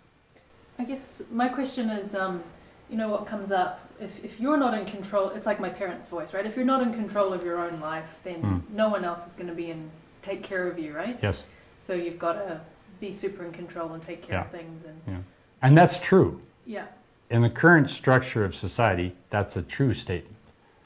I 0.78 0.84
guess 0.84 1.22
my 1.30 1.48
question 1.48 1.88
is 1.88 2.16
um, 2.16 2.42
you 2.88 2.96
know 2.96 3.08
what 3.08 3.26
comes 3.26 3.52
up? 3.52 3.86
If, 4.00 4.24
if 4.24 4.40
you're 4.40 4.56
not 4.56 4.74
in 4.76 4.86
control 4.86 5.28
it's 5.28 5.46
like 5.46 5.60
my 5.60 5.68
parents 5.68 6.06
voice 6.06 6.34
right? 6.34 6.46
If 6.46 6.56
you're 6.56 6.64
not 6.64 6.82
in 6.82 6.92
control 6.92 7.32
of 7.32 7.44
your 7.44 7.60
own 7.60 7.78
life 7.78 8.18
then 8.24 8.42
mm. 8.42 8.62
no 8.74 8.88
one 8.88 9.04
else 9.04 9.24
is 9.24 9.34
going 9.34 9.48
to 9.48 9.54
be 9.54 9.70
in 9.70 9.88
take 10.22 10.42
care 10.42 10.66
of 10.66 10.80
you 10.80 10.96
right? 10.96 11.16
Yes. 11.22 11.44
So 11.78 11.92
you've 11.94 12.18
got 12.18 12.32
to 12.32 12.60
be 12.98 13.12
super 13.12 13.44
in 13.44 13.52
control 13.52 13.92
and 13.92 14.02
take 14.02 14.22
care 14.22 14.34
yeah. 14.34 14.44
of 14.44 14.50
things 14.50 14.84
and 14.84 15.00
yeah 15.06 15.18
and 15.62 15.76
that's 15.76 15.98
true. 15.98 16.40
Yeah. 16.66 16.86
In 17.30 17.42
the 17.42 17.50
current 17.50 17.88
structure 17.88 18.44
of 18.44 18.54
society, 18.54 19.14
that's 19.30 19.56
a 19.56 19.62
true 19.62 19.94
statement. 19.94 20.36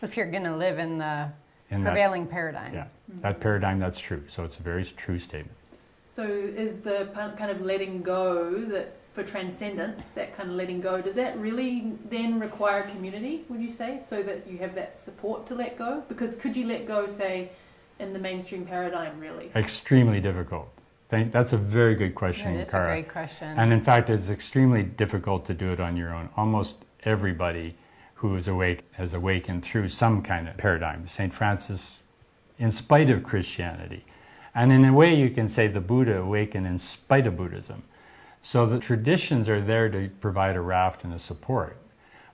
If 0.03 0.17
you're 0.17 0.31
going 0.31 0.45
to 0.45 0.57
live 0.57 0.79
in 0.79 0.99
the 0.99 1.31
in 1.71 1.83
prevailing 1.83 2.25
that, 2.25 2.31
paradigm. 2.31 2.75
Yeah, 2.75 2.85
mm-hmm. 3.11 3.23
that 3.23 3.41
paradigm, 3.41 3.79
that's 3.79 3.99
true. 3.99 4.23
So 4.29 4.45
it's 4.45 4.59
a 4.59 4.63
very 4.63 4.85
true 4.85 5.19
statement. 5.19 5.57
So 6.07 6.23
is 6.25 6.81
the 6.81 7.09
kind 7.37 7.51
of 7.51 7.63
letting 7.63 8.03
go 8.03 8.61
that 8.67 8.97
for 9.15 9.23
transcendence, 9.23 10.09
that 10.09 10.37
kind 10.37 10.51
of 10.51 10.57
letting 10.57 10.81
go, 10.81 11.01
does 11.01 11.15
that 11.15 11.39
really 11.39 11.93
then 12.11 12.41
require 12.41 12.83
community, 12.83 13.45
would 13.49 13.61
you 13.61 13.69
say, 13.69 13.97
so 13.97 14.23
that 14.25 14.47
you 14.49 14.59
have 14.59 14.75
that 14.75 14.99
support 14.99 15.47
to 15.47 15.55
let 15.55 15.79
go? 15.79 16.03
Because 16.09 16.35
could 16.35 16.57
you 16.57 16.67
let 16.67 16.87
go, 16.87 17.07
say, 17.07 17.51
in 18.01 18.13
the 18.13 18.19
mainstream 18.19 18.67
paradigm, 18.67 19.19
really? 19.21 19.51
Extremely 19.55 20.21
difficult. 20.21 20.69
Thank, 21.15 21.31
that's 21.31 21.53
a 21.53 21.57
very 21.57 21.95
good 21.95 22.17
question, 22.17 22.57
It 22.57 22.63
is 22.63 22.71
Cara. 22.71 22.87
a 22.87 22.89
great 22.89 23.09
question. 23.09 23.57
And 23.57 23.73
in 23.73 23.81
fact, 23.81 24.11
it's 24.11 24.29
extremely 24.29 24.83
difficult 24.83 25.45
to 25.45 25.55
do 25.55 25.71
it 25.71 25.79
on 25.79 25.97
your 25.97 26.13
own. 26.13 26.29
Almost 26.37 26.79
everybody 27.05 27.77
who 28.15 28.35
is 28.35 28.49
awake 28.49 28.81
has 28.95 29.15
awakened 29.15 29.65
through 29.65 29.91
some 29.91 30.23
kind 30.23 30.49
of 30.49 30.57
paradigm. 30.57 31.07
St. 31.07 31.33
Francis, 31.33 32.01
in 32.59 32.73
spite 32.73 33.11
of 33.11 33.23
Christianity. 33.23 34.05
And 34.57 34.73
in 34.73 34.85
a 34.85 34.93
way, 34.93 35.15
you 35.15 35.31
can 35.31 35.47
say 35.47 35.69
the 35.69 35.81
Buddha 35.81 36.19
awakened 36.19 36.67
in 36.67 36.81
spite 36.81 37.29
of 37.29 37.37
Buddhism. 37.37 37.85
So 38.43 38.67
the 38.67 38.81
traditions 38.81 39.49
are 39.49 39.61
there 39.61 39.89
to 39.91 40.11
provide 40.21 40.57
a 40.57 40.61
raft 40.61 41.05
and 41.05 41.15
a 41.15 41.21
support, 41.21 41.77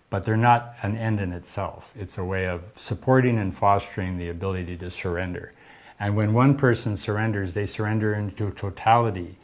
but 0.09 0.25
they're 0.25 0.39
not 0.39 0.75
an 0.81 0.97
end 0.97 1.21
in 1.21 1.33
itself. 1.33 1.93
It's 1.95 2.17
a 2.17 2.25
way 2.25 2.49
of 2.49 2.73
supporting 2.77 3.37
and 3.37 3.55
fostering 3.55 4.17
the 4.17 4.31
ability 4.31 4.79
to 4.79 4.91
surrender. 4.91 5.53
And 6.01 6.17
when 6.17 6.33
one 6.33 6.57
person 6.57 6.97
surrenders, 6.97 7.53
they 7.53 7.67
surrender 7.67 8.15
into 8.15 8.51
totality. 8.51 9.37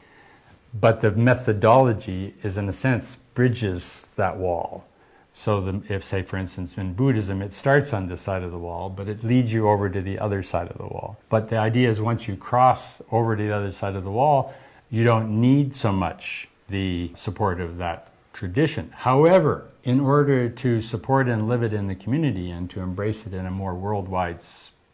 But 0.72 1.02
the 1.02 1.12
methodology 1.12 2.34
is, 2.42 2.56
in 2.56 2.68
a 2.68 2.72
sense, 2.72 3.16
bridges 3.34 4.08
that 4.16 4.38
wall. 4.38 4.86
So, 5.34 5.60
the, 5.60 5.82
if, 5.94 6.02
say, 6.02 6.22
for 6.22 6.38
instance, 6.38 6.78
in 6.78 6.94
Buddhism, 6.94 7.42
it 7.42 7.52
starts 7.52 7.92
on 7.92 8.08
this 8.08 8.22
side 8.22 8.42
of 8.42 8.52
the 8.52 8.58
wall, 8.58 8.88
but 8.88 9.06
it 9.06 9.22
leads 9.22 9.52
you 9.52 9.68
over 9.68 9.90
to 9.90 10.00
the 10.00 10.18
other 10.18 10.42
side 10.42 10.70
of 10.70 10.78
the 10.78 10.86
wall. 10.86 11.18
But 11.28 11.48
the 11.48 11.58
idea 11.58 11.90
is 11.90 12.00
once 12.00 12.26
you 12.26 12.36
cross 12.36 13.02
over 13.12 13.36
to 13.36 13.42
the 13.42 13.54
other 13.54 13.70
side 13.70 13.96
of 13.96 14.04
the 14.04 14.10
wall, 14.10 14.54
you 14.90 15.04
don't 15.04 15.38
need 15.38 15.74
so 15.74 15.92
much 15.92 16.48
the 16.68 17.10
support 17.14 17.60
of 17.60 17.76
that 17.76 18.08
tradition. 18.32 18.92
However, 18.96 19.68
in 19.84 20.00
order 20.00 20.48
to 20.48 20.80
support 20.80 21.28
and 21.28 21.48
live 21.48 21.62
it 21.62 21.74
in 21.74 21.86
the 21.86 21.94
community 21.94 22.50
and 22.50 22.70
to 22.70 22.80
embrace 22.80 23.26
it 23.26 23.34
in 23.34 23.44
a 23.44 23.50
more 23.50 23.74
worldwide 23.74 24.40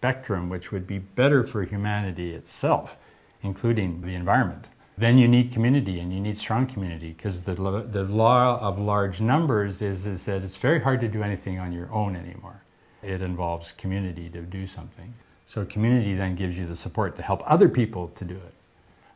spectrum 0.02 0.48
which 0.48 0.72
would 0.72 0.84
be 0.84 0.98
better 0.98 1.44
for 1.44 1.62
humanity 1.62 2.34
itself, 2.34 2.98
including 3.40 4.00
the 4.00 4.16
environment. 4.16 4.66
Then 4.98 5.16
you 5.16 5.28
need 5.28 5.52
community 5.52 6.00
and 6.00 6.12
you 6.12 6.18
need 6.18 6.36
strong 6.36 6.66
community 6.66 7.12
because 7.12 7.42
the, 7.42 7.54
the 7.54 8.02
law 8.02 8.58
of 8.60 8.80
large 8.80 9.20
numbers 9.20 9.80
is, 9.80 10.04
is 10.04 10.24
that 10.24 10.42
it's 10.42 10.56
very 10.56 10.80
hard 10.80 11.00
to 11.02 11.08
do 11.08 11.22
anything 11.22 11.60
on 11.60 11.72
your 11.72 11.88
own 11.92 12.16
anymore. 12.16 12.64
It 13.00 13.22
involves 13.22 13.70
community 13.70 14.28
to 14.30 14.40
do 14.42 14.66
something. 14.66 15.14
So 15.46 15.64
community 15.64 16.16
then 16.16 16.34
gives 16.34 16.58
you 16.58 16.66
the 16.66 16.76
support 16.76 17.14
to 17.14 17.22
help 17.22 17.40
other 17.46 17.68
people 17.68 18.08
to 18.08 18.24
do 18.24 18.34
it. 18.34 18.54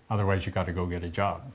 Otherwise, 0.09 0.46
you've 0.46 0.55
got 0.55 0.66
to 0.66 0.72
go 0.72 0.87
get 0.87 1.03
a 1.03 1.09
job. 1.09 1.51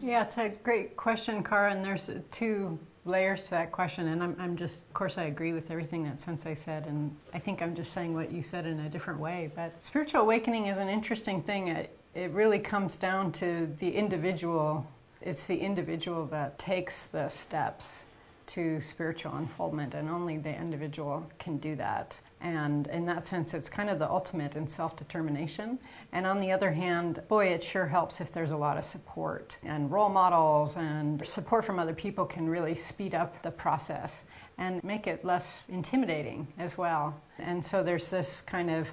Yeah, 0.00 0.24
it's 0.24 0.36
a 0.36 0.48
great 0.64 0.96
question, 0.96 1.46
and 1.48 1.84
there's 1.84 2.10
two 2.32 2.76
layers 3.06 3.44
to 3.44 3.50
that 3.50 3.72
question, 3.72 4.08
and 4.08 4.22
I'm, 4.22 4.36
I'm 4.38 4.56
just, 4.56 4.82
of 4.82 4.94
course, 4.94 5.18
I 5.18 5.24
agree 5.24 5.52
with 5.52 5.70
everything 5.70 6.04
that 6.04 6.20
Sensei 6.20 6.54
said, 6.54 6.86
and 6.86 7.14
I 7.32 7.38
think 7.38 7.62
I'm 7.62 7.74
just 7.74 7.92
saying 7.92 8.14
what 8.14 8.32
you 8.32 8.42
said 8.42 8.66
in 8.66 8.80
a 8.80 8.88
different 8.88 9.20
way. 9.20 9.50
But 9.54 9.82
spiritual 9.82 10.22
awakening 10.22 10.66
is 10.66 10.78
an 10.78 10.88
interesting 10.88 11.42
thing. 11.42 11.68
It, 11.68 11.96
it 12.14 12.30
really 12.30 12.58
comes 12.58 12.96
down 12.96 13.32
to 13.32 13.66
the 13.78 13.90
individual. 13.90 14.86
It's 15.20 15.46
the 15.46 15.58
individual 15.58 16.26
that 16.26 16.58
takes 16.58 17.06
the 17.06 17.28
steps 17.28 18.04
to 18.48 18.80
spiritual 18.80 19.34
unfoldment, 19.34 19.94
and 19.94 20.08
only 20.08 20.38
the 20.38 20.54
individual 20.54 21.26
can 21.38 21.58
do 21.58 21.76
that. 21.76 22.16
And 22.40 22.86
in 22.88 23.06
that 23.06 23.24
sense, 23.24 23.54
it's 23.54 23.68
kind 23.68 23.88
of 23.88 23.98
the 23.98 24.08
ultimate 24.08 24.56
in 24.56 24.66
self 24.66 24.96
determination. 24.96 25.78
And 26.12 26.26
on 26.26 26.38
the 26.38 26.52
other 26.52 26.72
hand, 26.72 27.22
boy, 27.28 27.46
it 27.46 27.64
sure 27.64 27.86
helps 27.86 28.20
if 28.20 28.30
there's 28.30 28.50
a 28.50 28.56
lot 28.56 28.76
of 28.76 28.84
support 28.84 29.56
and 29.62 29.90
role 29.90 30.10
models 30.10 30.76
and 30.76 31.26
support 31.26 31.64
from 31.64 31.78
other 31.78 31.94
people 31.94 32.26
can 32.26 32.48
really 32.48 32.74
speed 32.74 33.14
up 33.14 33.42
the 33.42 33.50
process 33.50 34.24
and 34.58 34.82
make 34.84 35.06
it 35.06 35.24
less 35.24 35.62
intimidating 35.68 36.46
as 36.58 36.76
well. 36.76 37.20
And 37.38 37.64
so 37.64 37.82
there's 37.82 38.10
this 38.10 38.42
kind 38.42 38.70
of 38.70 38.90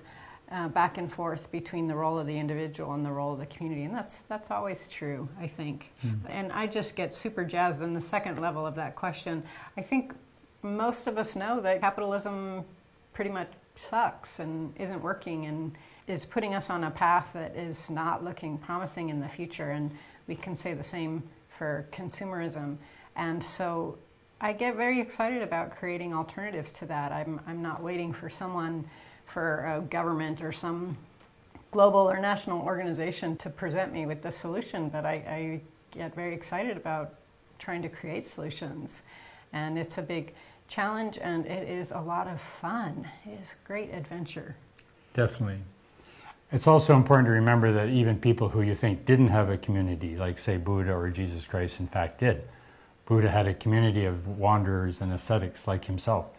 uh, 0.52 0.68
back 0.68 0.98
and 0.98 1.12
forth 1.12 1.52
between 1.52 1.88
the 1.88 1.96
role 1.96 2.20
of 2.20 2.28
the 2.28 2.38
individual 2.38 2.94
and 2.94 3.06
the 3.06 3.12
role 3.12 3.34
of 3.34 3.40
the 3.40 3.46
community, 3.48 3.84
and 3.84 3.94
that's 3.94 4.20
that's 4.22 4.52
always 4.52 4.88
true, 4.88 5.28
I 5.40 5.48
think. 5.48 5.92
Mm. 6.06 6.20
And 6.30 6.52
I 6.52 6.68
just 6.68 6.96
get 6.96 7.16
super 7.16 7.44
jazzed 7.44 7.82
in 7.82 7.94
the 7.94 8.02
second 8.02 8.40
level 8.40 8.66
of 8.66 8.76
that 8.76 8.96
question. 8.96 9.44
I 9.78 9.82
think 9.82 10.14
most 10.62 11.08
of 11.08 11.18
us 11.18 11.36
know 11.36 11.60
that 11.62 11.82
capitalism 11.82 12.66
pretty 13.14 13.32
much 13.32 13.50
sucks 13.76 14.40
and 14.40 14.74
isn't 14.78 15.02
working 15.02 15.46
and 15.46 15.76
is 16.08 16.26
putting 16.26 16.54
us 16.54 16.70
on 16.70 16.84
a 16.84 16.92
path 16.92 17.30
that 17.34 17.56
is 17.56 17.90
not 17.90 18.24
looking 18.24 18.58
promising 18.58 19.10
in 19.10 19.20
the 19.20 19.28
future. 19.30 19.72
And 19.72 19.92
we 20.28 20.36
can 20.36 20.56
say 20.56 20.74
the 20.74 20.84
same 20.84 21.24
for 21.58 21.88
consumerism. 21.92 22.78
And 23.16 23.42
so 23.44 23.98
I 24.42 24.54
get 24.54 24.76
very 24.76 25.00
excited 25.00 25.42
about 25.42 25.78
creating 25.78 26.14
alternatives 26.14 26.72
to 26.74 26.86
that. 26.88 27.12
I'm, 27.12 27.40
I'm 27.48 27.62
not 27.62 27.82
waiting 27.82 28.12
for 28.12 28.30
someone, 28.30 28.86
for 29.26 29.66
a 29.66 29.82
government 29.82 30.42
or 30.42 30.52
some 30.52 30.98
global 31.72 32.10
or 32.10 32.20
national 32.20 32.62
organization 32.62 33.36
to 33.38 33.50
present 33.50 33.94
me 33.94 34.06
with 34.06 34.22
the 34.22 34.32
solution, 34.32 34.90
but 34.90 35.06
I, 35.06 35.14
I 35.14 35.62
get 35.92 36.14
very 36.14 36.34
excited 36.34 36.78
about 36.78 37.16
trying 37.58 37.82
to 37.82 37.90
create 37.90 38.28
solutions. 38.28 39.04
And 39.54 39.80
it's 39.80 39.98
a 39.98 40.02
big 40.02 40.34
challenge 40.68 41.18
and 41.22 41.46
it 41.46 41.68
is 41.68 41.92
a 41.92 42.00
lot 42.00 42.28
of 42.28 42.42
fun. 42.42 43.08
It 43.26 43.40
is 43.42 43.56
great 43.66 43.94
adventure. 43.94 44.56
Definitely. 45.14 45.60
It's 46.52 46.68
also 46.68 46.96
important 46.96 47.28
to 47.28 47.32
remember 47.32 47.72
that 47.72 47.90
even 47.90 48.20
people 48.20 48.50
who 48.50 48.62
you 48.62 48.76
think 48.76 49.06
didn't 49.06 49.30
have 49.30 49.50
a 49.50 49.58
community, 49.58 50.16
like 50.16 50.38
say 50.38 50.58
Buddha 50.58 50.94
or 50.94 51.10
Jesus 51.10 51.48
Christ, 51.48 51.80
in 51.80 51.88
fact 51.88 52.20
did. 52.20 52.48
Buddha 53.06 53.30
had 53.30 53.48
a 53.48 53.54
community 53.54 54.06
of 54.06 54.28
wanderers 54.28 55.02
and 55.02 55.12
ascetics 55.12 55.68
like 55.68 55.86
himself. 55.86 56.32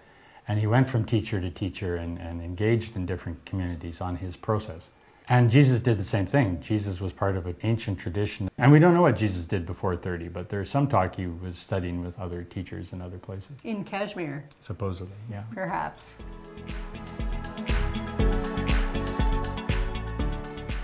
And 0.47 0.61
he 0.61 0.67
went 0.67 0.89
from 0.89 1.05
teacher 1.05 1.41
to 1.41 1.51
teacher 1.51 1.97
and, 1.97 2.19
and 2.19 2.41
engaged 2.41 2.95
in 2.97 3.07
different 3.07 3.45
communities 3.45 4.01
on 4.01 4.17
his 4.17 4.37
process. 4.37 4.89
And 5.27 5.51
Jesus 5.51 5.81
did 5.81 5.97
the 5.97 6.05
same 6.05 6.27
thing. 6.27 6.61
Jesus 6.61 7.01
was 7.01 7.15
part 7.15 7.37
of 7.37 7.47
an 7.47 7.57
ancient 7.63 7.99
tradition. 7.99 8.51
And 8.59 8.71
we 8.71 8.79
don't 8.79 8.93
know 8.93 9.01
what 9.01 9.17
Jesus 9.17 9.47
did 9.47 9.65
before 9.65 9.97
30, 9.97 10.29
but 10.29 10.51
there's 10.51 10.69
some 10.69 10.87
talk 10.87 11.17
he 11.17 11.27
was 11.27 11.57
studying 11.57 12.05
with 12.05 12.19
other 12.19 12.45
teachers 12.45 12.93
in 12.93 13.01
other 13.01 13.17
places. 13.17 13.53
In 13.65 13.85
Kashmir. 13.85 14.45
Supposedly, 14.61 15.15
yeah. 15.31 15.45
Perhaps. 15.55 16.19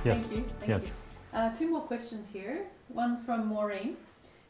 Yes. 0.04 0.28
Thank 0.28 0.36
you. 0.36 0.50
Thank 0.58 0.68
yes. 0.70 0.86
You. 0.86 1.38
Uh, 1.38 1.54
two 1.54 1.68
more 1.68 1.82
questions 1.82 2.26
here. 2.32 2.64
One 2.88 3.22
from 3.24 3.46
Maureen. 3.46 3.96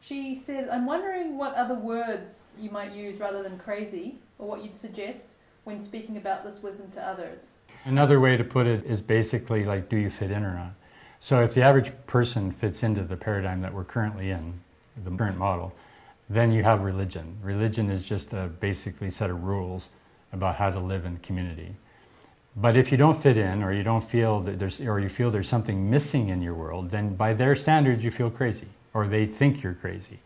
She 0.00 0.36
says, 0.36 0.68
I'm 0.70 0.86
wondering 0.86 1.36
what 1.36 1.54
other 1.54 1.74
words 1.74 2.52
you 2.58 2.70
might 2.70 2.92
use 2.92 3.18
rather 3.18 3.42
than 3.42 3.58
crazy, 3.58 4.18
or 4.38 4.46
what 4.46 4.62
you'd 4.62 4.76
suggest 4.76 5.32
when 5.64 5.80
speaking 5.80 6.16
about 6.16 6.44
this 6.44 6.62
wisdom 6.62 6.90
to 6.92 7.06
others. 7.06 7.48
Another 7.84 8.20
way 8.20 8.36
to 8.36 8.44
put 8.44 8.66
it 8.66 8.84
is 8.84 9.00
basically 9.00 9.64
like, 9.64 9.88
do 9.88 9.96
you 9.96 10.10
fit 10.10 10.30
in 10.30 10.44
or 10.44 10.54
not? 10.54 10.74
So 11.18 11.42
if 11.42 11.54
the 11.54 11.62
average 11.62 11.92
person 12.06 12.52
fits 12.52 12.82
into 12.82 13.02
the 13.02 13.16
paradigm 13.16 13.60
that 13.62 13.74
we're 13.74 13.84
currently 13.84 14.30
in, 14.30 14.60
the 15.02 15.10
current 15.10 15.38
model, 15.38 15.74
then 16.28 16.52
you 16.52 16.62
have 16.62 16.82
religion. 16.82 17.36
Religion 17.42 17.90
is 17.90 18.04
just 18.04 18.32
a 18.32 18.48
basically 18.60 19.10
set 19.10 19.30
of 19.30 19.42
rules 19.42 19.90
about 20.32 20.56
how 20.56 20.70
to 20.70 20.78
live 20.78 21.04
in 21.04 21.18
community. 21.18 21.74
But 22.56 22.76
if 22.76 22.90
you 22.90 22.98
don't 22.98 23.20
fit 23.20 23.36
in, 23.36 23.62
or 23.62 23.72
you 23.72 23.82
don't 23.82 24.02
feel 24.02 24.40
that 24.40 24.58
there's, 24.58 24.80
or 24.80 24.98
you 24.98 25.08
feel 25.08 25.30
there's 25.30 25.48
something 25.48 25.90
missing 25.90 26.28
in 26.28 26.42
your 26.42 26.54
world, 26.54 26.90
then 26.90 27.14
by 27.14 27.32
their 27.32 27.54
standards 27.54 28.04
you 28.04 28.10
feel 28.10 28.30
crazy, 28.30 28.68
or 28.92 29.06
they 29.06 29.26
think 29.26 29.62
you're 29.62 29.74
crazy. 29.74 30.20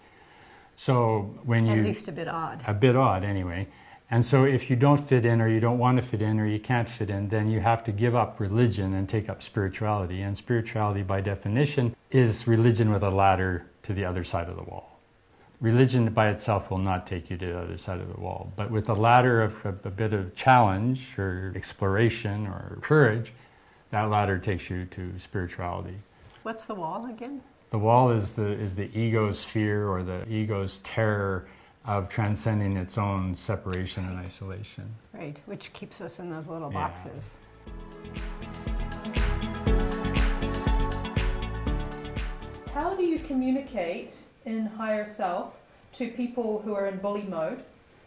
So 0.76 1.38
when 1.44 1.66
you 1.66 1.80
at 1.80 1.84
least 1.84 2.08
a 2.08 2.12
bit 2.12 2.28
odd, 2.28 2.62
a 2.66 2.74
bit 2.74 2.96
odd 2.96 3.24
anyway. 3.24 3.68
And 4.10 4.24
so, 4.24 4.44
if 4.44 4.68
you 4.68 4.76
don't 4.76 4.98
fit 4.98 5.24
in, 5.24 5.40
or 5.40 5.48
you 5.48 5.60
don't 5.60 5.78
want 5.78 5.96
to 5.96 6.02
fit 6.02 6.20
in, 6.20 6.38
or 6.38 6.46
you 6.46 6.60
can't 6.60 6.88
fit 6.88 7.08
in, 7.08 7.30
then 7.30 7.50
you 7.50 7.60
have 7.60 7.82
to 7.84 7.92
give 7.92 8.14
up 8.14 8.38
religion 8.38 8.92
and 8.92 9.08
take 9.08 9.28
up 9.28 9.42
spirituality. 9.42 10.20
And 10.20 10.36
spirituality, 10.36 11.02
by 11.02 11.20
definition, 11.20 11.96
is 12.10 12.46
religion 12.46 12.92
with 12.92 13.02
a 13.02 13.10
ladder 13.10 13.66
to 13.82 13.94
the 13.94 14.04
other 14.04 14.22
side 14.22 14.48
of 14.48 14.56
the 14.56 14.62
wall. 14.62 15.00
Religion 15.60 16.12
by 16.12 16.28
itself 16.28 16.70
will 16.70 16.78
not 16.78 17.06
take 17.06 17.30
you 17.30 17.38
to 17.38 17.46
the 17.46 17.58
other 17.58 17.78
side 17.78 18.00
of 18.00 18.12
the 18.12 18.20
wall, 18.20 18.52
but 18.56 18.70
with 18.70 18.88
a 18.88 18.94
ladder 18.94 19.40
of 19.40 19.64
a, 19.64 19.70
a 19.84 19.90
bit 19.90 20.12
of 20.12 20.34
challenge 20.34 21.18
or 21.18 21.52
exploration 21.56 22.46
or 22.46 22.78
courage, 22.82 23.32
that 23.90 24.10
ladder 24.10 24.38
takes 24.38 24.68
you 24.68 24.84
to 24.86 25.18
spirituality. 25.18 25.96
What's 26.42 26.66
the 26.66 26.74
wall 26.74 27.06
again? 27.06 27.40
The 27.70 27.78
wall 27.78 28.10
is 28.10 28.34
the 28.34 28.46
is 28.46 28.76
the 28.76 28.90
ego's 28.96 29.42
fear 29.42 29.88
or 29.88 30.02
the 30.02 30.28
ego's 30.28 30.78
terror 30.84 31.46
of 31.86 32.08
transcending 32.08 32.76
its 32.76 32.96
own 32.96 33.36
separation 33.36 34.06
and 34.06 34.18
isolation. 34.18 34.94
Right, 35.12 35.40
which 35.46 35.72
keeps 35.72 36.00
us 36.00 36.18
in 36.18 36.30
those 36.30 36.48
little 36.48 36.72
yeah. 36.72 36.78
boxes. 36.78 37.38
How 42.72 42.94
do 42.94 43.04
you 43.04 43.18
communicate 43.18 44.14
in 44.44 44.66
higher 44.66 45.06
self 45.06 45.60
to 45.92 46.08
people 46.08 46.60
who 46.64 46.74
are 46.74 46.86
in 46.86 46.98
bully 46.98 47.22
mode, 47.22 47.62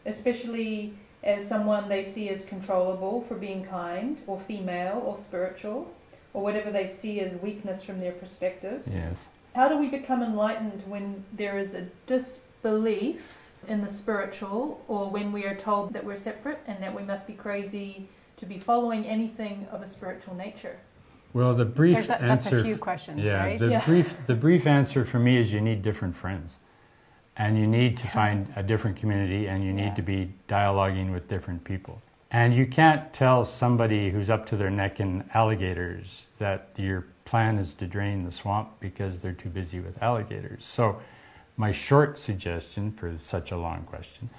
especially 0.05 0.93
as 1.23 1.47
someone 1.47 1.89
they 1.89 2.03
see 2.03 2.29
as 2.29 2.45
controllable 2.45 3.21
for 3.21 3.35
being 3.35 3.63
kind 3.63 4.19
or 4.27 4.39
female 4.39 5.01
or 5.05 5.17
spiritual 5.17 5.93
or 6.33 6.43
whatever 6.43 6.71
they 6.71 6.87
see 6.87 7.19
as 7.19 7.33
weakness 7.41 7.83
from 7.83 7.99
their 7.99 8.11
perspective? 8.11 8.83
Yes. 8.91 9.27
How 9.55 9.67
do 9.67 9.77
we 9.77 9.89
become 9.89 10.21
enlightened 10.21 10.83
when 10.87 11.23
there 11.33 11.57
is 11.57 11.73
a 11.73 11.87
disbelief 12.05 13.36
in 13.67 13.81
the 13.81 13.87
spiritual, 13.87 14.83
or 14.87 15.09
when 15.09 15.31
we 15.31 15.45
are 15.45 15.55
told 15.55 15.93
that 15.93 16.03
we're 16.03 16.15
separate 16.15 16.59
and 16.67 16.81
that 16.81 16.93
we 16.93 17.03
must 17.03 17.27
be 17.27 17.33
crazy 17.33 18.07
to 18.37 18.45
be 18.45 18.59
following 18.59 19.05
anything 19.05 19.67
of 19.71 19.81
a 19.81 19.87
spiritual 19.87 20.35
nature? 20.35 20.77
Well, 21.33 21.53
the 21.53 21.65
brief 21.65 22.09
a, 22.09 22.21
answer. 22.21 22.27
That's 22.27 22.51
a 22.51 22.63
few 22.63 22.77
questions, 22.77 23.21
yeah, 23.21 23.43
right? 23.43 23.59
The 23.59 23.69
yeah. 23.69 23.85
brief 23.85 24.15
the 24.25 24.35
brief 24.35 24.65
answer 24.65 25.05
for 25.05 25.19
me 25.19 25.37
is 25.37 25.51
you 25.51 25.61
need 25.61 25.81
different 25.81 26.15
friends, 26.15 26.59
and 27.35 27.59
you 27.59 27.67
need 27.67 27.97
to 27.97 28.07
find 28.07 28.51
a 28.55 28.63
different 28.63 28.97
community, 28.97 29.47
and 29.47 29.63
you 29.63 29.73
need 29.73 29.87
yeah. 29.87 29.93
to 29.95 30.01
be 30.01 30.33
dialoguing 30.47 31.11
with 31.11 31.27
different 31.27 31.63
people. 31.63 32.01
And 32.29 32.53
you 32.53 32.65
can't 32.65 33.13
tell 33.13 33.45
somebody 33.45 34.09
who's 34.09 34.29
up 34.29 34.45
to 34.47 34.57
their 34.57 34.69
neck 34.69 34.99
in 34.99 35.29
alligators 35.33 36.27
that 36.39 36.69
your 36.77 37.05
plan 37.23 37.57
is 37.57 37.73
to 37.75 37.87
drain 37.87 38.23
the 38.23 38.31
swamp 38.31 38.79
because 38.79 39.21
they're 39.21 39.31
too 39.31 39.49
busy 39.49 39.79
with 39.79 40.01
alligators. 40.01 40.65
So 40.65 40.99
my 41.57 41.71
short 41.71 42.17
suggestion 42.17 42.91
for 42.91 43.17
such 43.17 43.51
a 43.51 43.57
long 43.57 43.83
question 43.83 44.29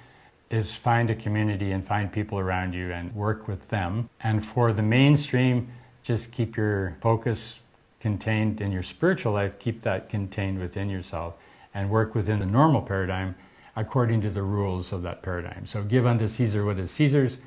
is 0.49 0.73
find 0.73 1.09
a 1.09 1.15
community 1.15 1.71
and 1.71 1.85
find 1.85 2.11
people 2.11 2.39
around 2.39 2.73
you 2.73 2.91
and 2.91 3.13
work 3.13 3.47
with 3.47 3.69
them. 3.69 4.09
And 4.21 4.43
for 4.43 4.73
the 4.73 4.81
mainstream, 4.81 5.69
just 6.01 6.31
keep 6.31 6.57
your 6.57 6.97
focus 7.01 7.59
contained 7.99 8.61
in 8.61 8.71
your 8.71 8.81
spiritual 8.81 9.33
life, 9.33 9.59
keep 9.59 9.81
that 9.81 10.09
contained 10.09 10.59
within 10.59 10.89
yourself, 10.89 11.35
and 11.73 11.89
work 11.89 12.15
within 12.15 12.39
the 12.39 12.45
normal 12.45 12.81
paradigm 12.81 13.35
according 13.75 14.21
to 14.21 14.29
the 14.29 14.41
rules 14.41 14.91
of 14.91 15.03
that 15.03 15.21
paradigm. 15.21 15.65
So 15.65 15.83
give 15.83 16.05
unto 16.05 16.27
Caesar 16.27 16.65
what 16.65 16.79
is 16.79 16.89
Caesar's 16.91 17.39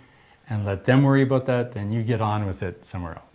and 0.49 0.65
let 0.65 0.85
them 0.85 1.03
worry 1.03 1.23
about 1.23 1.47
that, 1.47 1.73
then 1.73 1.91
you 1.91 2.03
get 2.03 2.21
on 2.21 2.47
with 2.47 2.63
it 2.63 2.85
somewhere 2.85 3.15
else. 3.15 3.32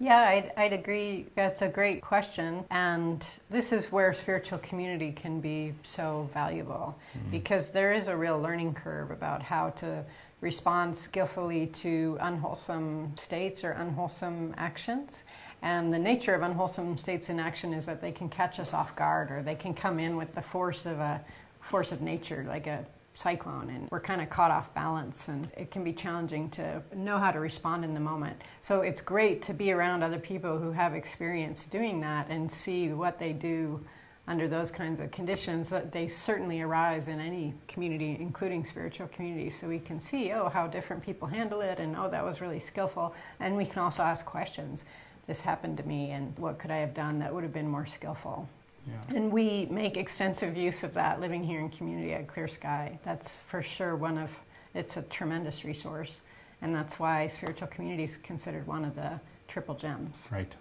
Yeah, 0.00 0.20
I'd, 0.20 0.52
I'd, 0.56 0.72
agree. 0.72 1.26
That's 1.34 1.62
a 1.62 1.68
great 1.68 2.02
question. 2.02 2.64
And 2.70 3.26
this 3.50 3.72
is 3.72 3.90
where 3.90 4.14
spiritual 4.14 4.58
community 4.58 5.10
can 5.10 5.40
be 5.40 5.74
so 5.82 6.30
valuable 6.32 6.96
mm-hmm. 7.16 7.30
because 7.30 7.70
there 7.70 7.92
is 7.92 8.06
a 8.06 8.16
real 8.16 8.40
learning 8.40 8.74
curve 8.74 9.10
about 9.10 9.42
how 9.42 9.70
to 9.70 10.04
respond 10.40 10.94
skillfully 10.94 11.66
to 11.66 12.16
unwholesome 12.20 13.16
states 13.16 13.64
or 13.64 13.72
unwholesome 13.72 14.54
actions. 14.56 15.24
And 15.62 15.92
the 15.92 15.98
nature 15.98 16.34
of 16.34 16.42
unwholesome 16.42 16.96
states 16.98 17.28
in 17.28 17.40
action 17.40 17.72
is 17.72 17.86
that 17.86 18.00
they 18.00 18.12
can 18.12 18.28
catch 18.28 18.60
us 18.60 18.72
off 18.72 18.94
guard 18.94 19.32
or 19.32 19.42
they 19.42 19.56
can 19.56 19.74
come 19.74 19.98
in 19.98 20.16
with 20.16 20.34
the 20.34 20.42
force 20.42 20.86
of 20.86 21.00
a 21.00 21.20
force 21.60 21.90
of 21.90 22.00
nature, 22.00 22.44
like 22.46 22.68
a 22.68 22.86
cyclone 23.18 23.68
and 23.70 23.88
we're 23.90 24.00
kind 24.00 24.20
of 24.20 24.30
caught 24.30 24.52
off 24.52 24.72
balance 24.74 25.26
and 25.26 25.50
it 25.56 25.72
can 25.72 25.82
be 25.82 25.92
challenging 25.92 26.48
to 26.48 26.80
know 26.94 27.18
how 27.18 27.32
to 27.32 27.40
respond 27.40 27.84
in 27.84 27.92
the 27.92 28.00
moment. 28.00 28.40
So 28.60 28.82
it's 28.82 29.00
great 29.00 29.42
to 29.42 29.52
be 29.52 29.72
around 29.72 30.04
other 30.04 30.20
people 30.20 30.58
who 30.58 30.70
have 30.70 30.94
experience 30.94 31.66
doing 31.66 32.00
that 32.02 32.28
and 32.28 32.50
see 32.50 32.92
what 32.92 33.18
they 33.18 33.32
do 33.32 33.84
under 34.28 34.46
those 34.46 34.70
kinds 34.70 35.00
of 35.00 35.10
conditions 35.10 35.68
that 35.70 35.90
they 35.90 36.06
certainly 36.06 36.60
arise 36.60 37.08
in 37.08 37.18
any 37.18 37.54
community 37.66 38.16
including 38.20 38.64
spiritual 38.64 39.08
communities 39.08 39.58
so 39.58 39.66
we 39.66 39.80
can 39.80 39.98
see 39.98 40.30
oh 40.32 40.48
how 40.48 40.66
different 40.68 41.02
people 41.02 41.26
handle 41.26 41.60
it 41.60 41.80
and 41.80 41.96
oh 41.96 42.08
that 42.08 42.24
was 42.24 42.40
really 42.40 42.60
skillful. 42.60 43.14
And 43.40 43.56
we 43.56 43.66
can 43.66 43.82
also 43.82 44.04
ask 44.04 44.24
questions. 44.24 44.84
This 45.26 45.40
happened 45.40 45.76
to 45.78 45.82
me 45.82 46.12
and 46.12 46.38
what 46.38 46.58
could 46.58 46.70
i 46.70 46.76
have 46.76 46.94
done 46.94 47.18
that 47.18 47.34
would 47.34 47.42
have 47.42 47.52
been 47.52 47.68
more 47.68 47.86
skillful 47.86 48.48
yeah. 48.88 49.16
And 49.16 49.30
we 49.32 49.66
make 49.70 49.96
extensive 49.96 50.56
use 50.56 50.82
of 50.82 50.94
that 50.94 51.20
living 51.20 51.44
here 51.44 51.60
in 51.60 51.68
community 51.68 52.14
at 52.14 52.26
Clear 52.26 52.48
Sky. 52.48 52.98
That's 53.04 53.38
for 53.38 53.62
sure 53.62 53.96
one 53.96 54.18
of 54.18 54.30
it's 54.74 54.96
a 54.96 55.02
tremendous 55.02 55.64
resource. 55.64 56.22
And 56.60 56.74
that's 56.74 56.98
why 56.98 57.26
spiritual 57.28 57.68
community 57.68 58.04
is 58.04 58.16
considered 58.16 58.66
one 58.66 58.84
of 58.84 58.94
the 58.94 59.20
triple 59.46 59.74
gems. 59.74 60.28
Right, 60.32 60.52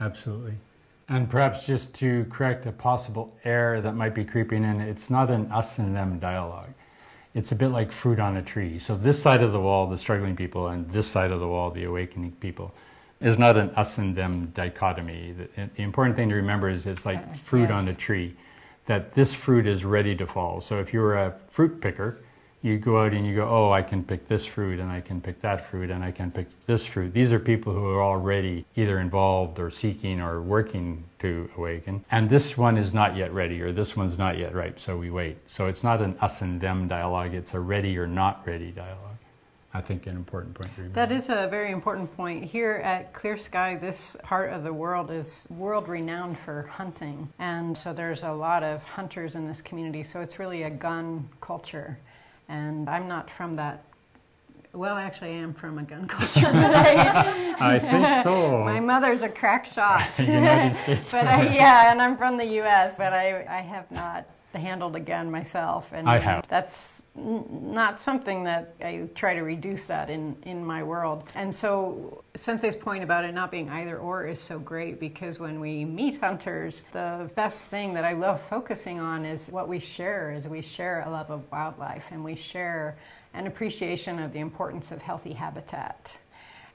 absolutely. 0.00 0.54
And 1.08 1.28
perhaps 1.28 1.66
just 1.66 1.94
to 1.96 2.24
correct 2.30 2.66
a 2.66 2.72
possible 2.72 3.36
error 3.44 3.80
that 3.82 3.94
might 3.94 4.14
be 4.14 4.24
creeping 4.24 4.64
in, 4.64 4.80
it's 4.80 5.10
not 5.10 5.30
an 5.30 5.50
us 5.52 5.78
and 5.78 5.94
them 5.94 6.18
dialogue. 6.18 6.72
It's 7.34 7.52
a 7.52 7.56
bit 7.56 7.68
like 7.68 7.92
fruit 7.92 8.20
on 8.20 8.36
a 8.36 8.42
tree. 8.42 8.78
So, 8.78 8.96
this 8.96 9.20
side 9.20 9.42
of 9.42 9.52
the 9.52 9.60
wall, 9.60 9.88
the 9.88 9.98
struggling 9.98 10.36
people, 10.36 10.68
and 10.68 10.88
this 10.90 11.06
side 11.06 11.32
of 11.32 11.40
the 11.40 11.48
wall, 11.48 11.70
the 11.70 11.84
awakening 11.84 12.32
people, 12.32 12.72
is 13.20 13.38
not 13.38 13.56
an 13.56 13.70
us 13.70 13.98
and 13.98 14.16
them 14.16 14.52
dichotomy. 14.54 15.32
The, 15.32 15.68
the 15.76 15.82
important 15.82 16.16
thing 16.16 16.28
to 16.30 16.34
remember 16.34 16.68
is 16.68 16.86
it's 16.86 17.06
like 17.06 17.36
fruit 17.36 17.68
yes. 17.68 17.78
on 17.78 17.88
a 17.88 17.94
tree, 17.94 18.36
that 18.86 19.14
this 19.14 19.34
fruit 19.34 19.66
is 19.66 19.84
ready 19.84 20.14
to 20.16 20.26
fall. 20.26 20.60
So, 20.60 20.80
if 20.80 20.92
you're 20.92 21.14
a 21.14 21.38
fruit 21.48 21.80
picker, 21.80 22.18
you 22.64 22.78
go 22.78 23.04
out 23.04 23.12
and 23.12 23.26
you 23.26 23.34
go, 23.36 23.46
oh, 23.46 23.70
I 23.70 23.82
can 23.82 24.02
pick 24.02 24.24
this 24.24 24.46
fruit 24.46 24.80
and 24.80 24.90
I 24.90 25.02
can 25.02 25.20
pick 25.20 25.42
that 25.42 25.68
fruit 25.70 25.90
and 25.90 26.02
I 26.02 26.10
can 26.10 26.30
pick 26.30 26.46
this 26.64 26.86
fruit. 26.86 27.12
These 27.12 27.30
are 27.30 27.38
people 27.38 27.74
who 27.74 27.86
are 27.90 28.02
already 28.02 28.64
either 28.74 28.98
involved 28.98 29.60
or 29.60 29.68
seeking 29.68 30.18
or 30.18 30.40
working 30.40 31.04
to 31.18 31.50
awaken. 31.58 32.06
And 32.10 32.30
this 32.30 32.56
one 32.56 32.78
is 32.78 32.94
not 32.94 33.16
yet 33.16 33.34
ready 33.34 33.60
or 33.60 33.70
this 33.70 33.94
one's 33.98 34.16
not 34.16 34.38
yet 34.38 34.54
ripe, 34.54 34.80
so 34.80 34.96
we 34.96 35.10
wait. 35.10 35.36
So 35.46 35.66
it's 35.66 35.84
not 35.84 36.00
an 36.00 36.16
us 36.22 36.40
and 36.40 36.58
them 36.58 36.88
dialogue, 36.88 37.34
it's 37.34 37.52
a 37.52 37.60
ready 37.60 37.98
or 37.98 38.06
not 38.06 38.46
ready 38.46 38.70
dialogue. 38.70 39.13
I 39.76 39.80
think 39.80 40.06
an 40.06 40.14
important 40.14 40.54
point. 40.54 40.94
That 40.94 41.10
is 41.10 41.28
a 41.28 41.48
very 41.50 41.72
important 41.72 42.16
point. 42.16 42.44
Here 42.44 42.80
at 42.84 43.12
Clear 43.12 43.36
Sky, 43.36 43.74
this 43.74 44.16
part 44.22 44.52
of 44.52 44.62
the 44.62 44.72
world 44.72 45.10
is 45.10 45.48
world 45.50 45.88
renowned 45.88 46.38
for 46.38 46.62
hunting. 46.62 47.28
And 47.40 47.76
so 47.76 47.92
there's 47.92 48.22
a 48.22 48.30
lot 48.30 48.62
of 48.62 48.84
hunters 48.84 49.34
in 49.34 49.48
this 49.48 49.60
community. 49.60 50.04
So 50.04 50.20
it's 50.20 50.38
really 50.38 50.62
a 50.62 50.70
gun 50.70 51.28
culture. 51.40 51.98
And 52.48 52.88
I'm 52.88 53.08
not 53.08 53.28
from 53.28 53.56
that. 53.56 53.82
Well, 54.72 54.96
actually, 54.96 55.30
I 55.30 55.38
am 55.38 55.52
from 55.52 55.78
a 55.78 55.82
gun 55.82 56.06
culture. 56.08 56.46
I, 56.46 57.56
I 57.58 57.78
think 57.80 58.22
so. 58.22 58.62
my 58.64 58.78
mother's 58.78 59.22
a 59.22 59.28
crack 59.28 59.66
shot. 59.66 60.16
United 60.20 60.76
States. 60.76 61.10
but 61.10 61.26
I, 61.26 61.52
yeah, 61.52 61.90
and 61.90 62.00
I'm 62.00 62.16
from 62.16 62.36
the 62.36 62.46
U.S., 62.46 62.96
but 62.96 63.12
I, 63.12 63.44
I 63.48 63.60
have 63.60 63.90
not 63.90 64.24
handled 64.58 64.96
again 64.96 65.30
myself, 65.30 65.90
and 65.92 66.08
I 66.08 66.18
have. 66.18 66.46
that's 66.48 67.02
n- 67.16 67.44
not 67.72 68.00
something 68.00 68.44
that 68.44 68.74
I 68.82 69.08
try 69.14 69.34
to 69.34 69.42
reduce 69.42 69.86
that 69.86 70.10
in 70.10 70.36
in 70.42 70.64
my 70.64 70.82
world. 70.82 71.24
And 71.34 71.54
so, 71.54 72.24
Sensei's 72.34 72.76
point 72.76 73.04
about 73.04 73.24
it 73.24 73.34
not 73.34 73.50
being 73.50 73.68
either 73.68 73.98
or 73.98 74.26
is 74.26 74.40
so 74.40 74.58
great 74.58 75.00
because 75.00 75.38
when 75.38 75.60
we 75.60 75.84
meet 75.84 76.20
hunters, 76.20 76.82
the 76.92 77.30
best 77.34 77.70
thing 77.70 77.94
that 77.94 78.04
I 78.04 78.12
love 78.12 78.40
focusing 78.42 79.00
on 79.00 79.24
is 79.24 79.48
what 79.48 79.68
we 79.68 79.78
share. 79.78 80.32
Is 80.32 80.46
we 80.48 80.62
share 80.62 81.02
a 81.06 81.10
love 81.10 81.30
of 81.30 81.50
wildlife, 81.50 82.08
and 82.10 82.24
we 82.24 82.34
share 82.34 82.96
an 83.34 83.46
appreciation 83.46 84.18
of 84.20 84.32
the 84.32 84.38
importance 84.38 84.92
of 84.92 85.02
healthy 85.02 85.32
habitat 85.32 86.18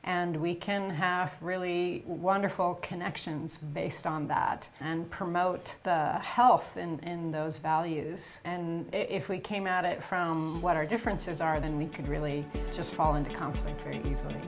and 0.04 0.36
we 0.38 0.56
can 0.56 0.90
have 0.90 1.36
really 1.42 2.04
wonderful 2.06 2.76
connections 2.82 3.58
based 3.58 4.08
on 4.08 4.28
that 4.28 4.70
and 4.80 5.10
promote 5.10 5.76
the 5.84 6.14
health 6.14 6.78
in, 6.78 7.00
in 7.00 7.32
those 7.32 7.60
values. 7.60 8.40
And 8.46 8.88
if 8.94 9.30
we 9.30 9.40
came 9.40 9.68
at 9.68 9.86
it 9.86 10.02
from 10.02 10.62
what 10.62 10.76
our 10.76 10.86
differences 10.86 11.42
are, 11.42 11.60
then 11.60 11.78
we 11.78 11.86
could 11.86 12.08
really 12.08 12.46
just 12.72 12.94
fall 12.94 13.16
into 13.16 13.32
conflict 13.32 13.82
very 13.82 14.02
easily. 14.10 14.42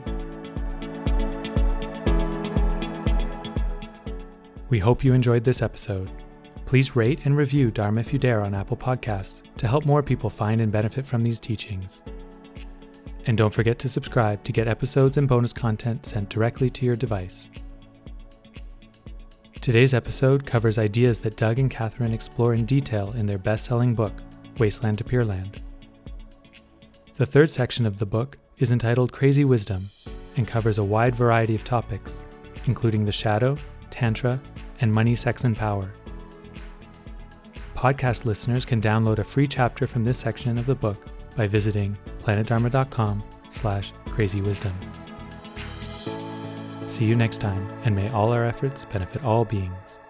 We 4.69 4.79
hope 4.79 5.03
you 5.03 5.13
enjoyed 5.13 5.43
this 5.43 5.61
episode. 5.61 6.09
Please 6.65 6.95
rate 6.95 7.19
and 7.25 7.35
review 7.35 7.69
Dharma 7.71 7.99
if 7.99 8.13
you 8.13 8.19
dare 8.19 8.41
on 8.41 8.55
Apple 8.55 8.77
Podcasts 8.77 9.41
to 9.57 9.67
help 9.67 9.85
more 9.85 10.01
people 10.01 10.29
find 10.29 10.61
and 10.61 10.71
benefit 10.71 11.05
from 11.05 11.23
these 11.23 11.41
teachings. 11.41 12.01
And 13.25 13.37
don't 13.37 13.53
forget 13.53 13.77
to 13.79 13.89
subscribe 13.89 14.43
to 14.43 14.51
get 14.51 14.67
episodes 14.67 15.17
and 15.17 15.27
bonus 15.27 15.53
content 15.53 16.05
sent 16.05 16.29
directly 16.29 16.69
to 16.71 16.85
your 16.85 16.95
device. 16.95 17.47
Today's 19.61 19.93
episode 19.93 20.43
covers 20.43 20.79
ideas 20.79 21.19
that 21.19 21.37
Doug 21.37 21.59
and 21.59 21.69
Catherine 21.69 22.13
explore 22.13 22.55
in 22.55 22.65
detail 22.65 23.11
in 23.11 23.27
their 23.27 23.37
best 23.37 23.65
selling 23.65 23.93
book, 23.93 24.13
Wasteland 24.57 24.97
to 24.97 25.03
Pure 25.03 25.25
Land. 25.25 25.61
The 27.15 27.27
third 27.27 27.51
section 27.51 27.85
of 27.85 27.97
the 27.97 28.05
book 28.07 28.39
is 28.57 28.71
entitled 28.71 29.11
Crazy 29.11 29.45
Wisdom 29.45 29.83
and 30.35 30.47
covers 30.47 30.79
a 30.79 30.83
wide 30.83 31.15
variety 31.15 31.53
of 31.53 31.63
topics, 31.63 32.21
including 32.65 33.05
the 33.05 33.11
shadow, 33.11 33.55
tantra, 33.91 34.41
and 34.79 34.91
money, 34.91 35.15
sex, 35.15 35.43
and 35.43 35.55
power. 35.55 35.93
Podcast 37.75 38.25
listeners 38.25 38.65
can 38.65 38.81
download 38.81 39.19
a 39.19 39.23
free 39.23 39.47
chapter 39.47 39.85
from 39.85 40.03
this 40.03 40.17
section 40.17 40.57
of 40.57 40.65
the 40.65 40.73
book 40.73 41.05
by 41.35 41.45
visiting 41.45 41.95
planetdharma.com 42.21 43.23
slash 43.49 43.93
crazywisdom. 44.07 44.73
See 46.89 47.05
you 47.05 47.15
next 47.15 47.39
time, 47.39 47.69
and 47.85 47.95
may 47.95 48.09
all 48.09 48.33
our 48.33 48.45
efforts 48.45 48.83
benefit 48.85 49.23
all 49.23 49.45
beings. 49.45 50.00